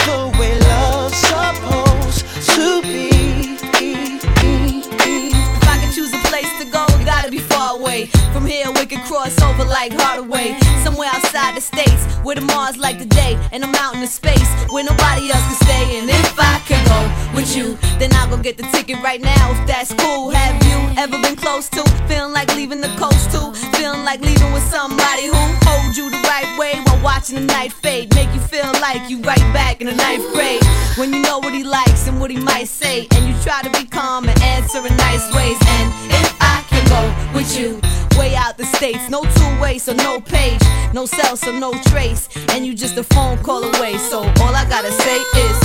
Could 8.91 9.07
cross 9.07 9.41
over 9.41 9.63
like 9.63 9.93
Hardaway. 9.93 10.59
Somewhere 10.83 11.07
outside 11.07 11.55
the 11.55 11.61
states, 11.61 12.03
where 12.23 12.35
the 12.35 12.41
Mars 12.41 12.77
like 12.77 12.99
the 12.99 13.05
day, 13.05 13.39
and 13.53 13.63
I'm 13.63 13.73
out 13.75 13.95
in 13.95 14.01
the 14.01 14.07
space 14.07 14.49
where 14.69 14.83
nobody 14.83 15.31
else 15.31 15.45
can 15.47 15.59
stay. 15.63 15.99
And 15.99 16.09
if 16.09 16.35
I 16.37 16.59
can 16.67 16.83
go 16.91 16.99
with 17.35 17.55
you, 17.55 17.77
then 17.99 18.11
I'll 18.15 18.29
go 18.29 18.37
get 18.37 18.57
the 18.57 18.67
ticket 18.75 19.01
right 19.01 19.21
now. 19.21 19.51
If 19.51 19.67
that's 19.67 19.93
cool, 19.93 20.29
have 20.31 20.55
you 20.67 20.77
ever 20.99 21.17
been 21.21 21.37
close 21.37 21.69
to 21.69 21.83
feeling 22.07 22.33
like 22.33 22.53
leaving 22.55 22.81
the 22.81 22.91
coast 22.99 23.31
too? 23.31 23.53
Feeling 23.79 24.03
like 24.03 24.19
leaving 24.19 24.51
with 24.51 24.63
somebody 24.63 25.27
who 25.27 25.41
hold 25.63 25.95
you 25.95 26.09
the 26.09 26.21
right 26.27 26.49
way 26.59 26.81
while 26.85 27.01
watching 27.01 27.35
the 27.35 27.45
night 27.45 27.71
fade, 27.71 28.13
make 28.13 28.31
you 28.33 28.41
feel 28.41 28.71
like 28.83 29.09
you 29.09 29.21
right 29.21 29.47
back 29.55 29.79
in 29.79 29.87
the 29.87 29.95
ninth 29.95 30.27
grade. 30.33 30.63
When 30.97 31.13
you 31.13 31.21
know 31.21 31.39
what 31.39 31.53
he 31.53 31.63
likes 31.63 32.07
and 32.07 32.19
what 32.19 32.29
he 32.29 32.37
might 32.37 32.67
say, 32.67 33.07
and 33.15 33.23
you 33.25 33.35
try 33.41 33.61
to 33.61 33.69
be 33.69 33.85
calm 33.85 34.27
and 34.27 34.37
answer 34.41 34.85
in 34.85 34.95
nice 34.97 35.25
ways. 35.33 35.57
And 35.79 35.87
if 36.11 36.35
I 36.41 36.70
go 36.91 37.01
with 37.33 37.57
you, 37.57 37.79
way 38.19 38.35
out 38.35 38.57
the 38.57 38.65
states, 38.65 39.09
no 39.09 39.21
two 39.23 39.51
way, 39.61 39.77
so 39.77 39.93
no 39.93 40.19
page, 40.19 40.61
no 40.93 41.05
cell, 41.05 41.35
so 41.37 41.51
no 41.51 41.71
trace, 41.89 42.23
and 42.51 42.65
you 42.65 42.73
just 42.73 42.97
a 42.97 43.03
phone 43.03 43.37
call 43.39 43.63
away. 43.63 43.97
So 43.97 44.19
all 44.41 44.53
I 44.61 44.65
gotta 44.75 44.91
say 44.91 45.17
is, 45.45 45.57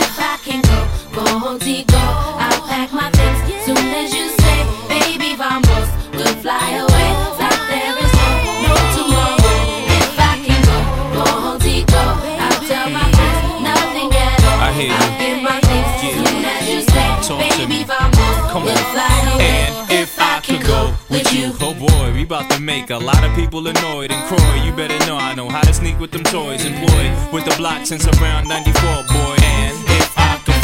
If 0.00 0.16
I 0.32 0.36
can 0.46 0.60
go, 0.70 0.78
go 1.16 1.24
home, 1.38 1.58
go. 1.94 2.04
I'll 2.44 2.62
pack 2.68 2.92
my 2.92 3.10
things 3.18 3.38
soon 3.66 3.86
as 4.02 4.14
you 4.14 4.26
say, 4.42 4.58
baby, 4.88 5.34
vamos, 5.36 5.88
we'll 6.16 6.36
fly 6.42 6.68
away 6.84 7.27
Come 18.48 18.62
on. 18.62 18.68
And 18.68 19.90
if 19.90 20.18
I 20.18 20.40
could 20.40 20.64
go 20.64 20.94
with 21.10 21.32
you, 21.32 21.52
oh 21.60 21.74
boy, 21.74 22.12
we 22.14 22.22
about 22.22 22.50
to 22.50 22.60
make 22.60 22.90
a 22.90 22.96
lot 22.96 23.22
of 23.22 23.34
people 23.34 23.66
annoyed. 23.66 24.10
And 24.10 24.26
Croy, 24.28 24.64
you 24.64 24.72
better 24.72 24.98
know 25.06 25.16
I 25.16 25.34
know 25.34 25.48
how 25.48 25.62
to 25.62 25.72
sneak 25.72 25.98
with 26.00 26.10
them 26.10 26.24
toys. 26.24 26.64
Employed 26.64 27.32
with 27.32 27.44
the 27.44 27.54
block 27.56 27.86
since 27.86 28.06
around 28.06 28.48
94, 28.48 29.04
boy. 29.04 29.37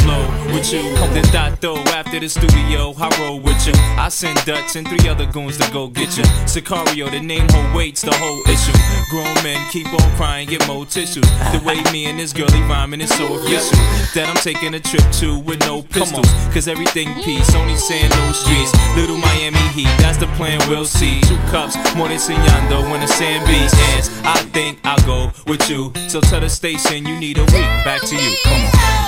Flow 0.05 0.23
with 0.53 0.73
you, 0.73 0.83
then 1.17 1.25
I 1.35 1.51
throw 1.57 1.77
after 1.97 2.21
the 2.21 2.29
studio, 2.29 2.95
I 2.97 3.09
roll 3.21 3.41
with 3.41 3.67
you. 3.67 3.73
I 3.97 4.09
send 4.09 4.37
Dutch 4.45 4.77
and 4.77 4.87
three 4.87 5.09
other 5.09 5.27
goons 5.27 5.57
to 5.59 5.73
go 5.73 5.89
get 5.89 6.17
you. 6.17 6.25
Sicario, 6.45 7.11
the 7.11 7.21
name 7.21 7.49
whole 7.51 7.77
weights 7.77 8.03
the 8.03 8.15
whole 8.15 8.41
issue. 8.45 8.77
Grown 9.11 9.35
men 9.43 9.59
keep 9.73 9.89
on 9.89 10.17
crying, 10.17 10.49
get 10.49 10.67
more 10.67 10.85
tissues. 10.85 11.25
The 11.53 11.61
way 11.65 11.81
me 11.93 12.07
and 12.07 12.19
this 12.19 12.33
girlie 12.33 12.63
rhyming 12.69 13.01
is 13.01 13.11
so 13.17 13.25
official 13.35 13.79
that 14.15 14.27
I'm 14.29 14.37
taking 14.37 14.75
a 14.75 14.81
trip 14.81 15.05
to 15.21 15.39
with 15.41 15.61
no 15.61 15.83
pistols. 15.83 16.29
Cause 16.53 16.69
everything 16.69 17.09
peace, 17.23 17.55
only 17.55 17.77
saying 17.77 18.11
no 18.11 18.33
streets. 18.33 18.73
Little 18.97 19.17
Miami 19.17 19.65
Heat, 19.73 19.91
that's 19.99 20.19
the 20.19 20.29
plan, 20.39 20.61
we'll 20.69 20.85
see. 20.85 21.21
Two 21.23 21.37
cups, 21.51 21.77
more 21.97 22.09
than 22.09 22.19
Signando 22.19 22.91
when 22.91 23.01
the 23.01 23.09
sand 23.09 23.47
beats. 23.49 23.75
And 23.89 24.29
I 24.29 24.39
think 24.53 24.79
I'll 24.85 25.05
go 25.07 25.33
with 25.47 25.69
you. 25.71 25.93
So 26.09 26.21
tell 26.21 26.41
the 26.41 26.51
station 26.51 27.07
you 27.07 27.17
need 27.19 27.39
a 27.39 27.45
week. 27.45 27.71
Back 27.85 28.03
to 28.03 28.15
you, 28.15 28.37
come 28.45 28.61
on. 28.61 29.04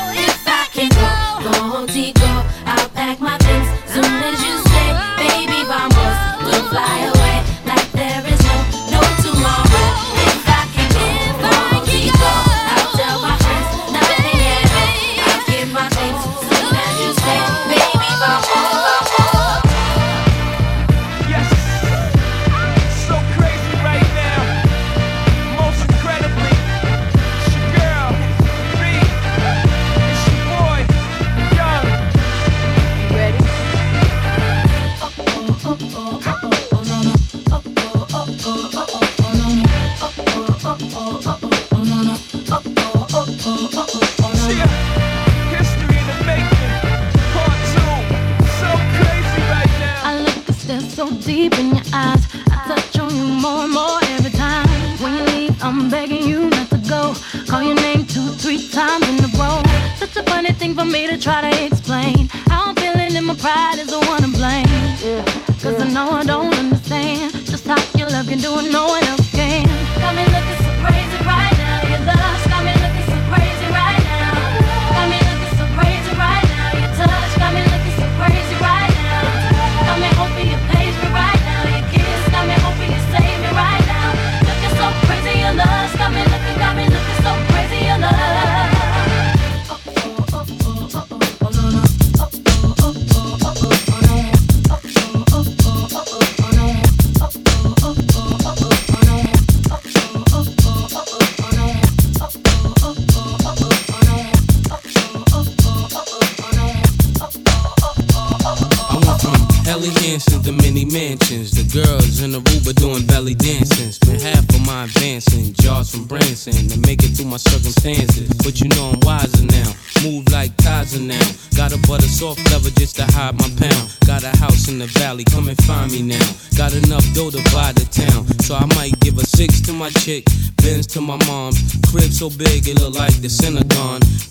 If 0.79 0.83
I 0.83 0.89
can 0.89 1.43
go, 1.43 1.59
home, 1.59 2.16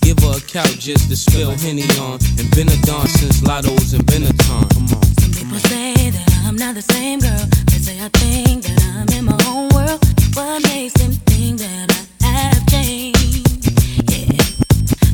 Give 0.05 0.19
her 0.19 0.37
a 0.37 0.39
couch 0.39 0.77
just 0.77 1.09
to 1.09 1.15
spill 1.15 1.49
Henny 1.57 1.81
on. 1.97 2.19
And 2.37 2.47
been 2.53 2.69
a 2.69 2.77
dawn 2.85 3.07
since 3.07 3.41
Lotto's 3.41 3.93
and 3.93 4.05
Benetton. 4.05 4.69
Come 4.69 4.85
on. 4.93 5.01
People 5.33 5.57
say 5.65 6.11
that 6.11 6.43
I'm 6.45 6.55
not 6.55 6.75
the 6.75 6.83
same 6.83 7.21
girl. 7.21 7.45
They 7.73 7.79
say 7.81 7.97
I 7.99 8.09
think 8.09 8.65
that 8.65 8.77
I'm 8.93 9.09
in 9.17 9.25
my 9.25 9.37
own 9.49 9.69
world. 9.73 9.97
What 10.37 10.61
makes 10.69 10.93
them 10.93 11.11
think 11.25 11.57
that 11.57 11.89
I 12.21 12.25
have 12.53 12.67
changed? 12.67 13.65
Yeah. 14.05 14.37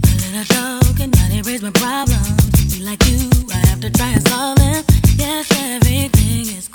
A 0.04 0.16
little 0.28 0.44
joke 0.52 1.00
and 1.00 1.16
not 1.16 1.32
erase 1.40 1.62
my 1.62 1.72
problems. 1.72 2.76
Be 2.76 2.84
like 2.84 3.02
you, 3.08 3.30
I 3.48 3.66
have 3.72 3.80
to 3.80 3.90
try 3.92 4.12
and 4.12 4.28
solve 4.28 4.58
them. 4.58 4.84
Yes, 5.16 5.48
everything 5.72 6.52
is 6.52 6.68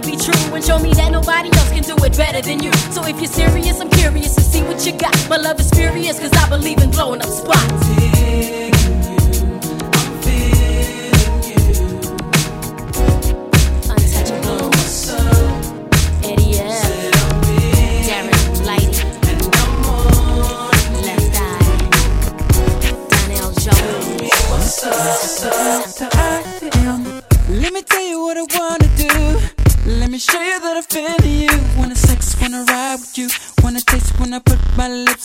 wanna 0.00 0.16
be 0.16 0.22
true. 0.22 0.54
And 0.54 0.64
show 0.64 0.78
me 0.78 0.92
that 0.94 1.12
nobody 1.12 1.48
else 1.56 1.70
can 1.70 1.82
do 1.82 1.96
it 2.04 2.16
better 2.16 2.40
than 2.40 2.62
you. 2.62 2.72
So 2.92 3.04
if 3.06 3.16
you're 3.16 3.26
serious, 3.26 3.80
I'm 3.80 3.90
curious 3.90 4.34
to 4.34 4.40
see 4.42 4.62
what 4.62 4.84
you 4.86 4.92
got. 4.92 5.16
My 5.28 5.36
love 5.36 5.60
is 5.60 5.70
furious, 5.70 6.18
cause 6.18 6.32
I 6.32 6.48
believe 6.48 6.78
in 6.82 6.90
blowing 6.90 7.22
up 7.22 7.28
spots. 7.28 7.70
Untouchable. 7.90 8.69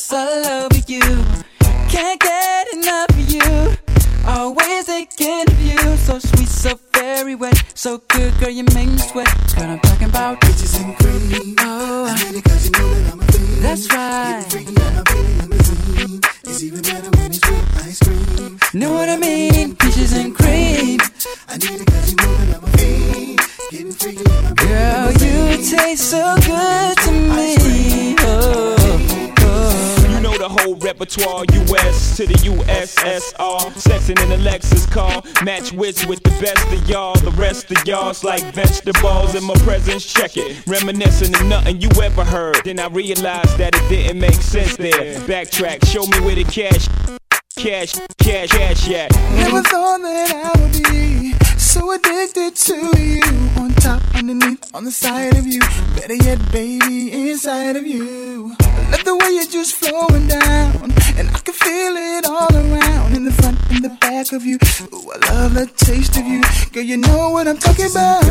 Lips 0.05 0.13
all 0.13 0.45
over 0.45 0.77
you. 0.87 1.01
Can't 1.89 2.19
get 2.19 2.73
enough 2.73 3.09
of 3.09 3.29
you. 3.29 3.75
Always 4.27 4.85
thinking 4.85 5.45
of 5.47 5.61
you. 5.61 5.97
So 5.97 6.19
sweet, 6.19 6.47
so 6.47 6.79
very 6.93 7.35
wet. 7.35 7.63
So 7.73 7.99
good, 8.09 8.37
girl, 8.39 8.49
you 8.49 8.63
make 8.73 8.89
me 8.89 8.97
sweat. 8.97 9.27
Girl, 9.55 9.69
I'm 9.69 9.79
talking 9.79 10.09
about 10.09 10.41
bitches 10.41 10.83
and 10.83 10.97
cream. 10.97 11.55
Oh, 11.59 12.05
I'm 12.07 12.33
you 12.33 12.41
know 12.41 12.41
that 12.41 13.13
I'm 13.13 13.19
a 13.19 13.25
fiend. 13.31 13.63
that's 13.63 13.93
right. 13.93 14.45
It's 16.47 16.63
even 16.63 16.81
better 16.81 17.11
when 17.17 17.31
it's 17.31 17.49
with 17.49 17.85
ice 17.85 17.99
cream. 17.99 18.59
Know 18.73 18.93
what 18.93 19.09
I 19.09 19.17
mean? 19.17 19.75
Peaches 19.75 20.13
and 20.13 20.35
cream. 20.35 20.99
I 21.47 21.57
need 21.57 21.81
it 21.81 21.87
cause 21.87 22.11
you 22.11 22.17
know 22.17 22.35
that 22.37 22.57
I'm 22.57 22.63
a 22.63 22.77
feet. 22.77 23.39
Getting 23.71 23.91
freaky 23.91 24.17
with 24.17 24.43
my 24.43 24.53
Girl, 24.53 25.11
you 25.13 25.57
taste 25.57 26.11
so 26.11 26.35
good 26.45 26.97
to 26.97 27.11
me. 27.11 28.15
Oh, 28.19 29.14
the 30.45 30.61
whole 30.61 30.75
repertoire, 30.75 31.43
US 31.49 32.17
to 32.17 32.27
the 32.27 32.35
USSR. 32.35 33.71
Sexing 33.73 34.21
in 34.23 34.31
a 34.31 34.37
Lexus 34.43 34.89
car, 34.91 35.23
match 35.43 35.71
wits 35.71 36.05
with 36.05 36.21
the 36.21 36.29
best 36.41 36.67
of 36.71 36.87
y'all. 36.87 37.15
The 37.15 37.31
rest 37.31 37.71
of 37.71 37.87
y'all's 37.87 38.23
like 38.23 38.43
vegetables 38.53 39.33
in 39.33 39.43
my 39.43 39.55
presence. 39.55 40.05
Check 40.05 40.37
it, 40.37 40.65
reminiscing 40.67 41.33
of 41.35 41.45
nothing 41.45 41.81
you 41.81 41.89
ever 42.01 42.23
heard. 42.23 42.61
Then 42.63 42.79
I 42.79 42.87
realized 42.87 43.57
that 43.57 43.75
it 43.75 43.89
didn't 43.89 44.19
make 44.19 44.33
sense 44.33 44.77
there. 44.77 45.15
Backtrack, 45.21 45.85
show 45.87 46.05
me 46.05 46.19
where 46.19 46.35
the 46.35 46.43
cash, 46.43 46.87
cash, 47.57 47.93
cash, 48.19 48.49
cash 48.49 48.89
at. 48.91 49.11
Never 49.33 49.63
thought 49.63 50.01
that 50.01 50.51
I 50.53 50.61
would 50.61 50.73
be 50.83 51.54
so 51.75 51.91
addicted 51.91 52.55
to 52.55 52.75
you. 52.97 53.21
On 53.57 53.69
top, 53.83 54.01
underneath, 54.15 54.63
on 54.73 54.85
the 54.85 54.91
side 54.91 55.35
of 55.35 55.45
you. 55.45 55.59
Better 55.97 56.15
yet, 56.15 56.39
baby, 56.49 57.11
inside 57.11 57.75
of 57.75 57.85
you. 57.85 58.55
I 58.61 58.91
love 58.91 59.03
the 59.03 59.15
way 59.17 59.29
you're 59.35 59.53
just 59.57 59.75
flowing 59.75 60.27
down. 60.27 60.93
And 61.19 61.27
I 61.35 61.39
can 61.45 61.53
feel 61.53 61.93
it 61.97 62.25
all 62.25 62.53
around. 62.55 63.13
In 63.17 63.25
the 63.25 63.33
front 63.39 63.57
and 63.71 63.83
the 63.83 63.93
back 63.99 64.31
of 64.31 64.45
you. 64.45 64.57
Ooh, 64.93 65.11
I 65.15 65.17
love 65.33 65.53
the 65.53 65.65
taste 65.75 66.15
of 66.15 66.25
you. 66.25 66.41
Girl, 66.71 66.83
you 66.83 66.95
know 66.95 67.31
what 67.31 67.45
I'm 67.45 67.57
talking 67.57 67.91
about. 67.91 68.23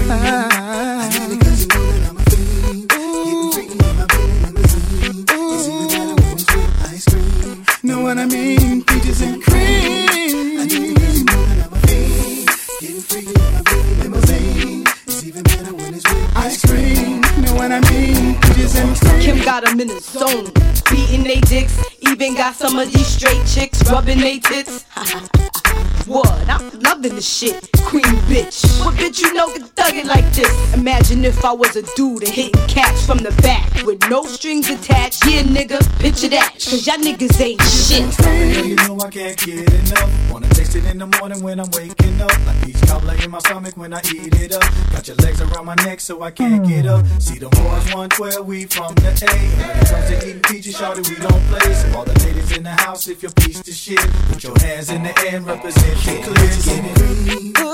Know 7.83 8.01
what 8.01 8.17
I 8.17 8.25
mean? 8.25 8.83
Peaches 8.85 9.21
and 9.21 9.43
cream. 9.43 9.54
In 19.85 19.89
the 19.89 20.01
zone, 20.01 20.45
beating 20.91 21.25
they 21.25 21.41
dicks. 21.41 21.77
Even 22.01 22.35
got 22.35 22.55
some 22.55 22.79
of 22.79 22.91
these 22.91 23.07
straight 23.07 23.45
chicks 23.47 23.83
rubbing 23.91 24.19
they 24.19 24.39
tits. 24.39 24.87
What? 26.07 26.49
I'm 26.51 26.71
loving 26.81 27.15
the 27.15 27.23
shit, 27.23 27.71
queen 27.85 28.15
bitch. 28.29 28.65
What 28.85 28.95
bitch 28.95 29.21
you 29.21 29.33
know 29.35 29.53
can 29.53 29.65
thug 29.65 29.95
it 29.95 30.07
like 30.07 30.25
this? 30.33 30.75
Imagine 30.75 31.25
if 31.25 31.45
I 31.45 31.53
was 31.53 31.77
a 31.77 31.83
dude 31.95 32.25
and 32.25 32.33
hitting 32.33 32.67
cats 32.67 33.07
from 33.07 33.19
the 33.19 33.31
back 33.43 33.71
with 33.85 34.01
no 34.11 34.25
strings 34.25 34.69
attached. 34.71 35.25
Yeah, 35.27 35.43
nigga, 35.43 35.79
picture 36.01 36.29
that. 36.29 36.53
Cause 36.55 36.87
y'all 36.87 36.97
niggas 36.97 37.41
ain't 37.41 37.63
shit. 37.63 38.19
Yeah, 38.21 38.63
you 38.63 38.77
know 38.77 38.99
I 39.01 39.11
can't 39.11 39.39
get 39.39 39.73
enough. 39.73 40.33
Wanna 40.33 40.49
taste 40.51 40.75
it 40.77 40.85
in 40.87 40.99
the 40.99 41.07
morning 41.19 41.43
when 41.43 41.61
I'm 41.61 41.71
waking 41.73 42.21
up. 42.21 42.33
Like 42.47 42.65
peach 42.65 42.81
cobbler 42.87 43.15
in 43.23 43.31
my 43.31 43.39
stomach 43.41 43.77
when 43.77 43.93
I 43.93 44.01
eat 44.15 44.35
it 44.41 44.53
up. 44.53 44.65
Got 44.93 45.09
your 45.09 45.17
legs 45.19 45.41
around 45.41 45.67
my 45.67 45.75
neck 45.77 46.01
so 46.01 46.23
I 46.23 46.31
can't 46.31 46.67
get 46.67 46.87
up. 46.87 47.05
See 47.21 47.39
the 47.39 47.49
boys 47.49 47.85
112, 47.95 48.47
we 48.47 48.65
from 48.65 48.95
the 48.97 49.09
A. 49.09 49.35
When 49.61 49.71
it 49.71 49.89
comes 49.89 50.09
to 50.09 50.29
eating 50.29 50.43
peaches, 50.43 50.77
shorty, 50.77 51.03
we 51.09 51.17
don't 51.17 51.43
play. 51.49 51.75
So 51.75 51.99
all 51.99 52.05
the 52.05 52.19
ladies 52.25 52.53
in 52.57 52.63
the 52.65 52.71
house, 52.71 53.09
if 53.09 53.23
you're 53.23 53.33
piece 53.33 53.61
of 53.61 53.75
shit, 53.75 54.01
put 54.29 54.43
your 54.43 54.59
hands 54.61 54.91
in 54.91 55.03
the 55.03 55.17
air 55.21 55.37
and 55.37 55.47
represent 55.47 56.25
the 56.25 56.33
clear. 56.35 57.74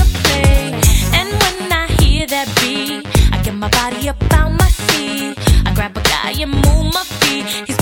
my 3.61 3.69
body 3.69 4.09
up 4.09 4.17
on 4.33 4.57
my 4.57 4.69
feet. 4.89 5.37
I 5.67 5.73
grab 5.75 5.95
a 5.95 6.01
guy 6.01 6.31
and 6.41 6.51
move 6.51 6.91
my 6.95 7.03
feet. 7.21 7.45
He's 7.67 7.80